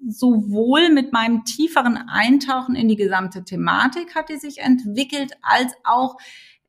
sowohl 0.06 0.90
mit 0.90 1.14
meinem 1.14 1.46
tieferen 1.46 1.98
Eintauchen 1.98 2.76
in 2.76 2.90
die 2.90 2.98
gesamte 2.98 3.46
Thematik 3.46 4.14
hat 4.14 4.30
die 4.30 4.38
sich 4.38 4.60
entwickelt, 4.60 5.32
als 5.42 5.74
auch 5.86 6.18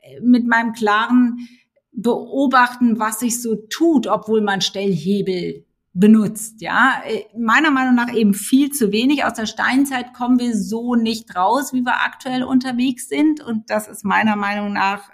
äh, 0.01 0.21
mit 0.21 0.47
meinem 0.47 0.73
klaren 0.73 1.49
Beobachten, 1.91 2.99
was 2.99 3.21
sich 3.21 3.43
so 3.43 3.57
tut, 3.69 4.07
obwohl 4.07 4.41
man 4.41 4.61
Stellhebel 4.61 5.64
benutzt, 5.95 6.61
ja. 6.61 7.03
Äh, 7.07 7.25
meiner 7.39 7.71
Meinung 7.71 7.95
nach 7.95 8.13
eben 8.13 8.35
viel 8.35 8.71
zu 8.71 8.93
wenig. 8.93 9.25
Aus 9.25 9.35
der 9.35 9.47
Steinzeit 9.47 10.13
kommen 10.13 10.39
wir 10.39 10.57
so 10.57 10.97
nicht 10.97 11.35
raus, 11.35 11.73
wie 11.73 11.83
wir 11.83 12.03
aktuell 12.03 12.43
unterwegs 12.43 13.09
sind. 13.09 13.41
Und 13.41 13.71
das 13.71 13.89
ist 13.89 14.05
meiner 14.05 14.37
Meinung 14.37 14.73
nach 14.73 15.09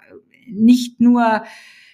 nicht 0.47 0.99
nur 0.99 1.43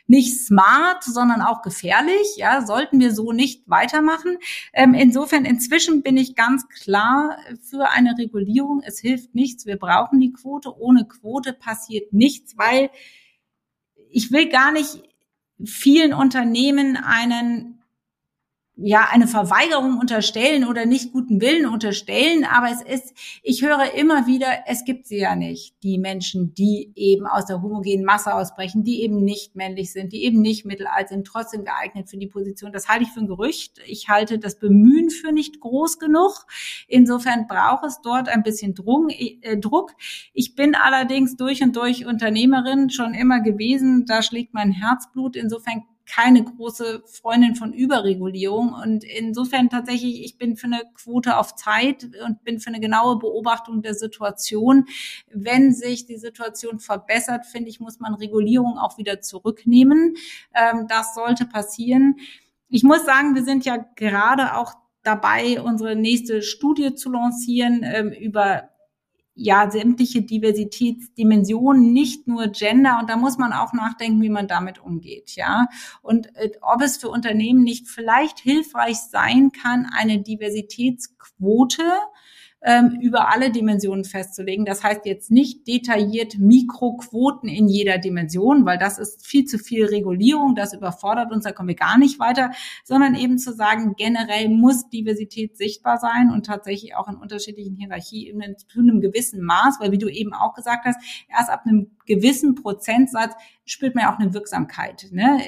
nicht 0.10 0.40
smart, 0.40 1.04
sondern 1.04 1.42
auch 1.42 1.62
gefährlich. 1.62 2.38
Ja, 2.38 2.66
sollten 2.66 3.02
wir 3.02 3.14
so 3.14 3.34
nicht 3.34 3.68
weitermachen. 3.68 4.38
Ähm, 4.72 4.94
insofern, 4.94 5.44
inzwischen 5.44 6.02
bin 6.02 6.16
ich 6.16 6.36
ganz 6.36 6.68
klar 6.70 7.38
für 7.62 7.90
eine 7.90 8.18
Regulierung. 8.18 8.82
Es 8.86 9.00
hilft 9.00 9.36
nichts. 9.36 9.66
Wir 9.66 9.76
brauchen 9.76 10.22
die 10.22 10.32
Quote. 10.32 10.80
Ohne 10.80 11.06
Quote 11.06 11.52
passiert 11.52 12.14
nichts, 12.14 12.58
weil 12.58 12.90
ich 14.10 14.32
will 14.32 14.48
gar 14.48 14.72
nicht 14.72 15.04
vielen 15.66 16.14
Unternehmen 16.14 16.96
einen 16.96 17.77
ja, 18.80 19.08
eine 19.12 19.28
Verweigerung 19.28 19.98
unterstellen 20.00 20.66
oder 20.68 20.86
nicht 20.86 21.12
guten 21.12 21.42
Willen 21.42 21.66
unterstellen, 21.66 22.46
aber 22.46 22.68
es 22.72 22.82
ist, 22.82 23.14
ich 23.42 23.64
höre 23.64 23.96
immer 23.96 24.28
wieder, 24.28 24.48
es 24.68 24.86
gibt 24.86 25.08
sie 25.08 25.18
ja 25.18 25.36
nicht, 25.36 25.76
die 25.82 25.98
Menschen, 25.98 26.54
die 26.54 26.92
eben 26.96 27.26
aus 27.26 27.46
der 27.46 27.62
homogenen 27.64 28.06
Masse 28.06 28.36
ausbrechen, 28.36 28.84
die 28.84 29.02
eben 29.02 29.24
nicht 29.24 29.56
männlich 29.56 29.92
sind, 29.92 30.14
die 30.14 30.24
eben 30.24 30.42
nicht 30.42 30.66
mittelalt 30.66 31.10
sind, 31.10 31.26
trotzdem 31.26 31.66
geeignet 31.66 32.10
für 32.10 32.18
die 32.18 32.28
Position. 32.28 32.72
Das 32.72 32.88
halte 32.88 33.04
ich 33.04 33.10
für 33.10 33.22
ein 33.22 33.28
Gerücht. 33.28 33.80
Ich 33.88 34.10
halte 34.10 34.38
das 34.38 34.60
Bemühen 34.60 35.10
für 35.10 35.32
nicht 35.32 35.60
groß 35.60 35.98
genug. 35.98 36.46
Insofern 36.88 37.48
braucht 37.48 37.86
es 37.86 38.02
dort 38.02 38.30
ein 38.30 38.44
bisschen. 38.44 38.76
Äh, 39.42 39.58
Druck. 39.58 39.94
Ich 40.34 40.56
bin 40.56 40.76
allerdings 40.76 41.36
durch 41.36 41.64
und 41.64 41.76
durch 41.76 42.06
Unternehmerin 42.06 42.90
schon 42.90 43.14
immer 43.14 43.42
gewesen. 43.42 44.06
Da 44.06 44.22
schlägt 44.22 44.54
mein 44.54 44.72
Herzblut. 44.72 45.36
Insofern 45.36 45.84
keine 46.08 46.44
große 46.44 47.04
Freundin 47.06 47.56
von 47.56 47.74
Überregulierung. 47.74 48.74
Und 48.74 49.04
insofern 49.04 49.70
tatsächlich, 49.70 50.24
ich 50.24 50.38
bin 50.38 50.56
für 50.56 50.68
eine 50.68 50.84
Quote 50.96 51.38
auf 51.38 51.56
Zeit 51.56 52.08
und 52.26 52.44
bin 52.44 52.60
für 52.60 52.70
eine 52.70 52.80
genaue 52.80 53.20
Beobachtung 53.20 53.82
der 53.82 53.94
Situation. 53.94 54.86
Wenn 55.32 55.74
sich 55.74 56.06
die 56.06 56.18
Situation 56.18 56.80
verbessert, 56.80 57.46
finde 57.46 57.70
ich, 57.70 57.80
muss 57.80 58.00
man 58.00 58.14
Regulierung 58.14 58.78
auch 58.78 58.98
wieder 58.98 59.22
zurücknehmen. 59.22 60.16
Ähm, 60.56 60.88
das 60.88 61.14
sollte 61.14 61.46
passieren. 61.46 62.16
Ich 62.70 62.84
muss 62.84 63.06
sagen, 63.06 63.36
wir 63.36 63.44
sind 63.44 63.66
ja 63.66 63.78
gerade 63.96 64.56
auch 64.56 64.74
dabei, 65.04 65.62
unsere 65.62 65.96
nächste 65.96 66.42
Studie 66.42 66.96
zu 66.96 67.12
lancieren 67.12 67.82
ähm, 67.84 68.12
über 68.12 68.70
ja 69.38 69.70
sämtliche 69.70 70.24
Diversitätsdimensionen, 70.24 71.94
nicht 71.94 72.28
nur 72.28 72.48
Gender. 72.48 72.98
Und 73.00 73.10
da 73.10 73.16
muss 73.16 73.38
man 73.38 73.54
auch 73.54 73.72
nachdenken, 73.72 74.22
wie 74.22 74.30
man 74.30 74.48
damit 74.48 74.80
umgeht, 74.80 75.36
ja. 75.36 75.68
Und 76.02 76.36
äh, 76.36 76.52
ob 76.62 76.82
es 76.82 76.98
für 76.98 77.10
Unternehmen 77.10 77.64
nicht 77.64 77.88
vielleicht 77.88 78.40
hilfreich 78.40 78.98
sein 78.98 79.52
kann, 79.52 79.88
eine 79.96 80.20
Diversitätsquote 80.20 81.84
ähm, 82.62 82.98
über 83.02 83.32
alle 83.32 83.52
Dimensionen 83.52 84.04
festzulegen. 84.04 84.66
Das 84.66 84.84
heißt 84.84 85.06
jetzt 85.06 85.32
nicht 85.32 85.68
detailliert 85.68 86.40
Mikroquoten 86.40 87.50
in 87.50 87.68
jeder 87.68 87.98
Dimension, 87.98 88.66
weil 88.66 88.78
das 88.78 88.98
ist 88.98 89.26
viel 89.26 89.46
zu 89.46 89.60
viel 89.60 89.86
Regulierung, 89.86 90.56
das 90.56 90.74
überfordert 90.74 91.32
uns, 91.32 91.44
da 91.44 91.52
kommen 91.52 91.70
wir 91.70 91.76
gar 91.76 91.98
nicht 91.98 92.20
weiter, 92.20 92.52
sondern 92.84 93.16
eben 93.16 93.38
zu 93.38 93.54
sagen, 93.54 93.94
generell 93.98 94.50
muss 94.50 94.90
Diversität 94.90 95.58
sichtbar 95.58 95.98
sein 95.98 96.32
und 96.32 96.46
tatsächlich 96.46 96.96
auch 96.96 97.08
in 97.08 97.16
unterschiedlichen 97.16 97.76
Hierarchieebenen 97.76 98.58
zu 98.58 98.80
einem 98.80 99.02
gewissen 99.02 99.44
Maß, 99.44 99.80
weil 99.80 99.92
wie 99.92 99.98
du 99.98 100.10
eben 100.10 100.34
auch 100.34 100.54
gesagt 100.54 100.86
hast, 100.86 101.00
erst 101.30 101.50
ab 101.50 101.64
einem 101.66 101.97
gewissen 102.08 102.56
Prozentsatz 102.56 103.36
spürt 103.66 103.94
man 103.94 104.06
ja 104.06 104.14
auch 104.14 104.20
eine 104.20 104.34
Wirksamkeit. 104.34 105.08
Ne? 105.12 105.40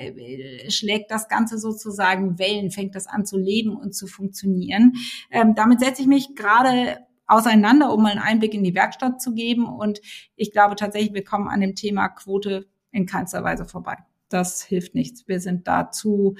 Schlägt 0.69 1.09
das 1.09 1.27
Ganze 1.27 1.57
sozusagen 1.57 2.37
Wellen, 2.37 2.69
fängt 2.69 2.95
das 2.95 3.07
an 3.07 3.25
zu 3.25 3.37
leben 3.37 3.75
und 3.75 3.95
zu 3.95 4.05
funktionieren. 4.05 4.93
Ähm, 5.31 5.55
damit 5.55 5.79
setze 5.79 6.01
ich 6.01 6.07
mich 6.07 6.35
gerade 6.35 6.99
auseinander, 7.25 7.93
um 7.93 8.03
mal 8.03 8.11
einen 8.11 8.19
Einblick 8.19 8.53
in 8.53 8.63
die 8.63 8.75
Werkstatt 8.75 9.21
zu 9.21 9.33
geben. 9.33 9.65
Und 9.65 10.01
ich 10.35 10.51
glaube 10.51 10.75
tatsächlich, 10.75 11.13
wir 11.13 11.23
kommen 11.23 11.47
an 11.47 11.61
dem 11.61 11.75
Thema 11.75 12.09
Quote 12.09 12.67
in 12.91 13.05
keinster 13.05 13.43
Weise 13.43 13.65
vorbei. 13.65 13.97
Das 14.29 14.63
hilft 14.63 14.95
nichts. 14.95 15.27
Wir 15.27 15.39
sind 15.39 15.67
da 15.67 15.91
zu 15.91 16.35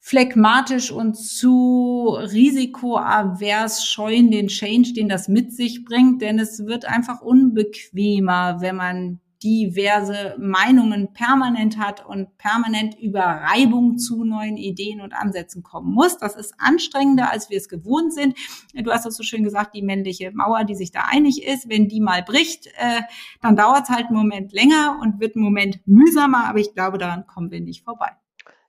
phlegmatisch 0.00 0.90
und 0.90 1.14
zu 1.14 2.16
risikoavers 2.18 3.86
scheuen 3.86 4.30
den 4.30 4.48
Change, 4.48 4.94
den 4.94 5.08
das 5.08 5.28
mit 5.28 5.52
sich 5.52 5.84
bringt, 5.84 6.22
denn 6.22 6.38
es 6.38 6.64
wird 6.64 6.86
einfach 6.86 7.20
unbequemer, 7.20 8.60
wenn 8.60 8.76
man 8.76 9.20
diverse 9.42 10.36
Meinungen 10.38 11.12
permanent 11.12 11.78
hat 11.78 12.04
und 12.04 12.36
permanent 12.36 12.98
über 12.98 13.20
Reibung 13.20 13.96
zu 13.98 14.24
neuen 14.24 14.56
Ideen 14.56 15.00
und 15.00 15.14
Ansätzen 15.14 15.62
kommen 15.62 15.92
muss. 15.92 16.18
Das 16.18 16.36
ist 16.36 16.54
anstrengender, 16.58 17.30
als 17.30 17.48
wir 17.50 17.56
es 17.56 17.68
gewohnt 17.68 18.12
sind. 18.12 18.36
Du 18.74 18.90
hast 18.90 19.06
das 19.06 19.16
so 19.16 19.22
schön 19.22 19.44
gesagt, 19.44 19.74
die 19.74 19.82
männliche 19.82 20.30
Mauer, 20.32 20.64
die 20.64 20.74
sich 20.74 20.92
da 20.92 21.04
einig 21.10 21.46
ist, 21.46 21.68
wenn 21.68 21.88
die 21.88 22.00
mal 22.00 22.22
bricht, 22.22 22.66
äh, 22.66 23.02
dann 23.40 23.56
dauert 23.56 23.84
es 23.84 23.88
halt 23.88 24.06
einen 24.06 24.16
Moment 24.16 24.52
länger 24.52 24.98
und 25.02 25.20
wird 25.20 25.36
einen 25.36 25.44
Moment 25.44 25.80
mühsamer, 25.86 26.46
aber 26.46 26.58
ich 26.58 26.74
glaube, 26.74 26.98
daran 26.98 27.26
kommen 27.26 27.50
wir 27.50 27.60
nicht 27.60 27.84
vorbei. 27.84 28.10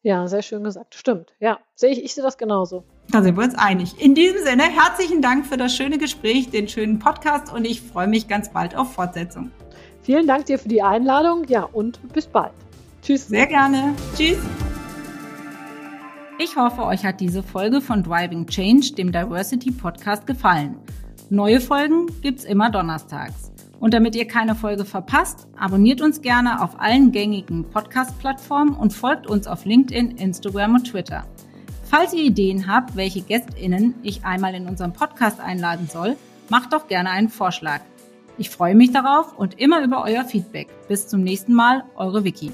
Ja, 0.04 0.28
sehr 0.28 0.42
schön 0.42 0.64
gesagt. 0.64 0.96
Stimmt. 0.96 1.36
Ja, 1.40 1.60
sehe 1.76 1.92
ich, 1.92 2.04
ich 2.04 2.16
sehe 2.16 2.24
das 2.24 2.38
genauso. 2.40 2.86
Da 3.12 3.22
sind 3.22 3.38
wir 3.38 3.44
uns 3.44 3.56
einig. 3.56 4.02
In 4.04 4.16
diesem 4.16 4.40
Sinne, 4.40 4.64
herzlichen 4.64 5.22
Dank 5.22 5.46
für 5.46 5.58
das 5.58 5.76
schöne 5.76 6.00
Gespräch, 6.00 6.50
den 6.50 6.68
schönen 6.68 6.98
Podcast 6.98 7.54
und 7.54 7.66
ich 7.66 7.82
freue 7.82 8.08
mich 8.08 8.28
ganz 8.28 8.52
bald 8.52 8.76
auf 8.76 8.94
Fortsetzung. 8.94 9.52
Vielen 10.04 10.28
Dank 10.28 10.46
dir 10.46 10.58
für 10.58 10.70
die 10.70 10.82
Einladung. 10.82 11.46
Ja, 11.48 11.64
und 11.64 12.00
bis 12.14 12.28
bald. 12.28 12.54
Tschüss. 13.02 13.28
Sehr 13.28 13.48
gerne. 13.48 13.94
Tschüss. 14.16 14.40
Ich 16.40 16.56
hoffe, 16.56 16.84
euch 16.86 17.06
hat 17.06 17.20
diese 17.20 17.44
Folge 17.44 17.82
von 17.82 18.02
Driving 18.02 18.48
Change, 18.48 18.94
dem 18.94 19.12
Diversity 19.12 19.72
Podcast, 19.72 20.26
gefallen. 20.26 20.76
Neue 21.30 21.62
Folgen 21.62 22.08
gibt's 22.22 22.44
immer 22.44 22.72
donnerstags. 22.72 23.52
Und 23.80 23.94
damit 23.94 24.16
ihr 24.16 24.28
keine 24.28 24.56
Folge 24.56 24.86
verpasst, 24.86 25.48
abonniert 25.58 26.02
uns 26.02 26.22
gerne 26.22 26.62
auf 26.62 26.80
allen 26.80 27.12
gängigen 27.12 27.64
Podcast-Plattformen 27.70 28.76
und 28.76 28.94
folgt 28.94 29.28
uns 29.28 29.48
auf 29.48 29.66
LinkedIn, 29.66 30.18
Instagram 30.18 30.76
und 30.76 30.86
Twitter. 30.86 31.26
Falls 31.84 32.14
ihr 32.14 32.24
Ideen 32.24 32.68
habt, 32.68 32.96
welche 32.96 33.22
GästInnen 33.22 33.96
ich 34.02 34.24
einmal 34.24 34.56
in 34.56 34.68
unserem 34.68 34.94
Podcast 34.94 35.40
einladen 35.40 35.88
soll, 35.88 36.16
macht 36.50 36.74
doch 36.74 36.88
gerne 36.88 37.10
einen 37.10 37.30
Vorschlag. 37.30 37.82
Ich 38.38 38.50
freue 38.50 38.76
mich 38.76 38.92
darauf 38.92 39.38
und 39.38 39.60
immer 39.60 39.84
über 39.84 40.04
euer 40.04 40.24
Feedback. 40.24 40.68
Bis 40.88 41.08
zum 41.08 41.22
nächsten 41.22 41.54
Mal, 41.54 41.84
eure 41.96 42.24
Vicky. 42.24 42.52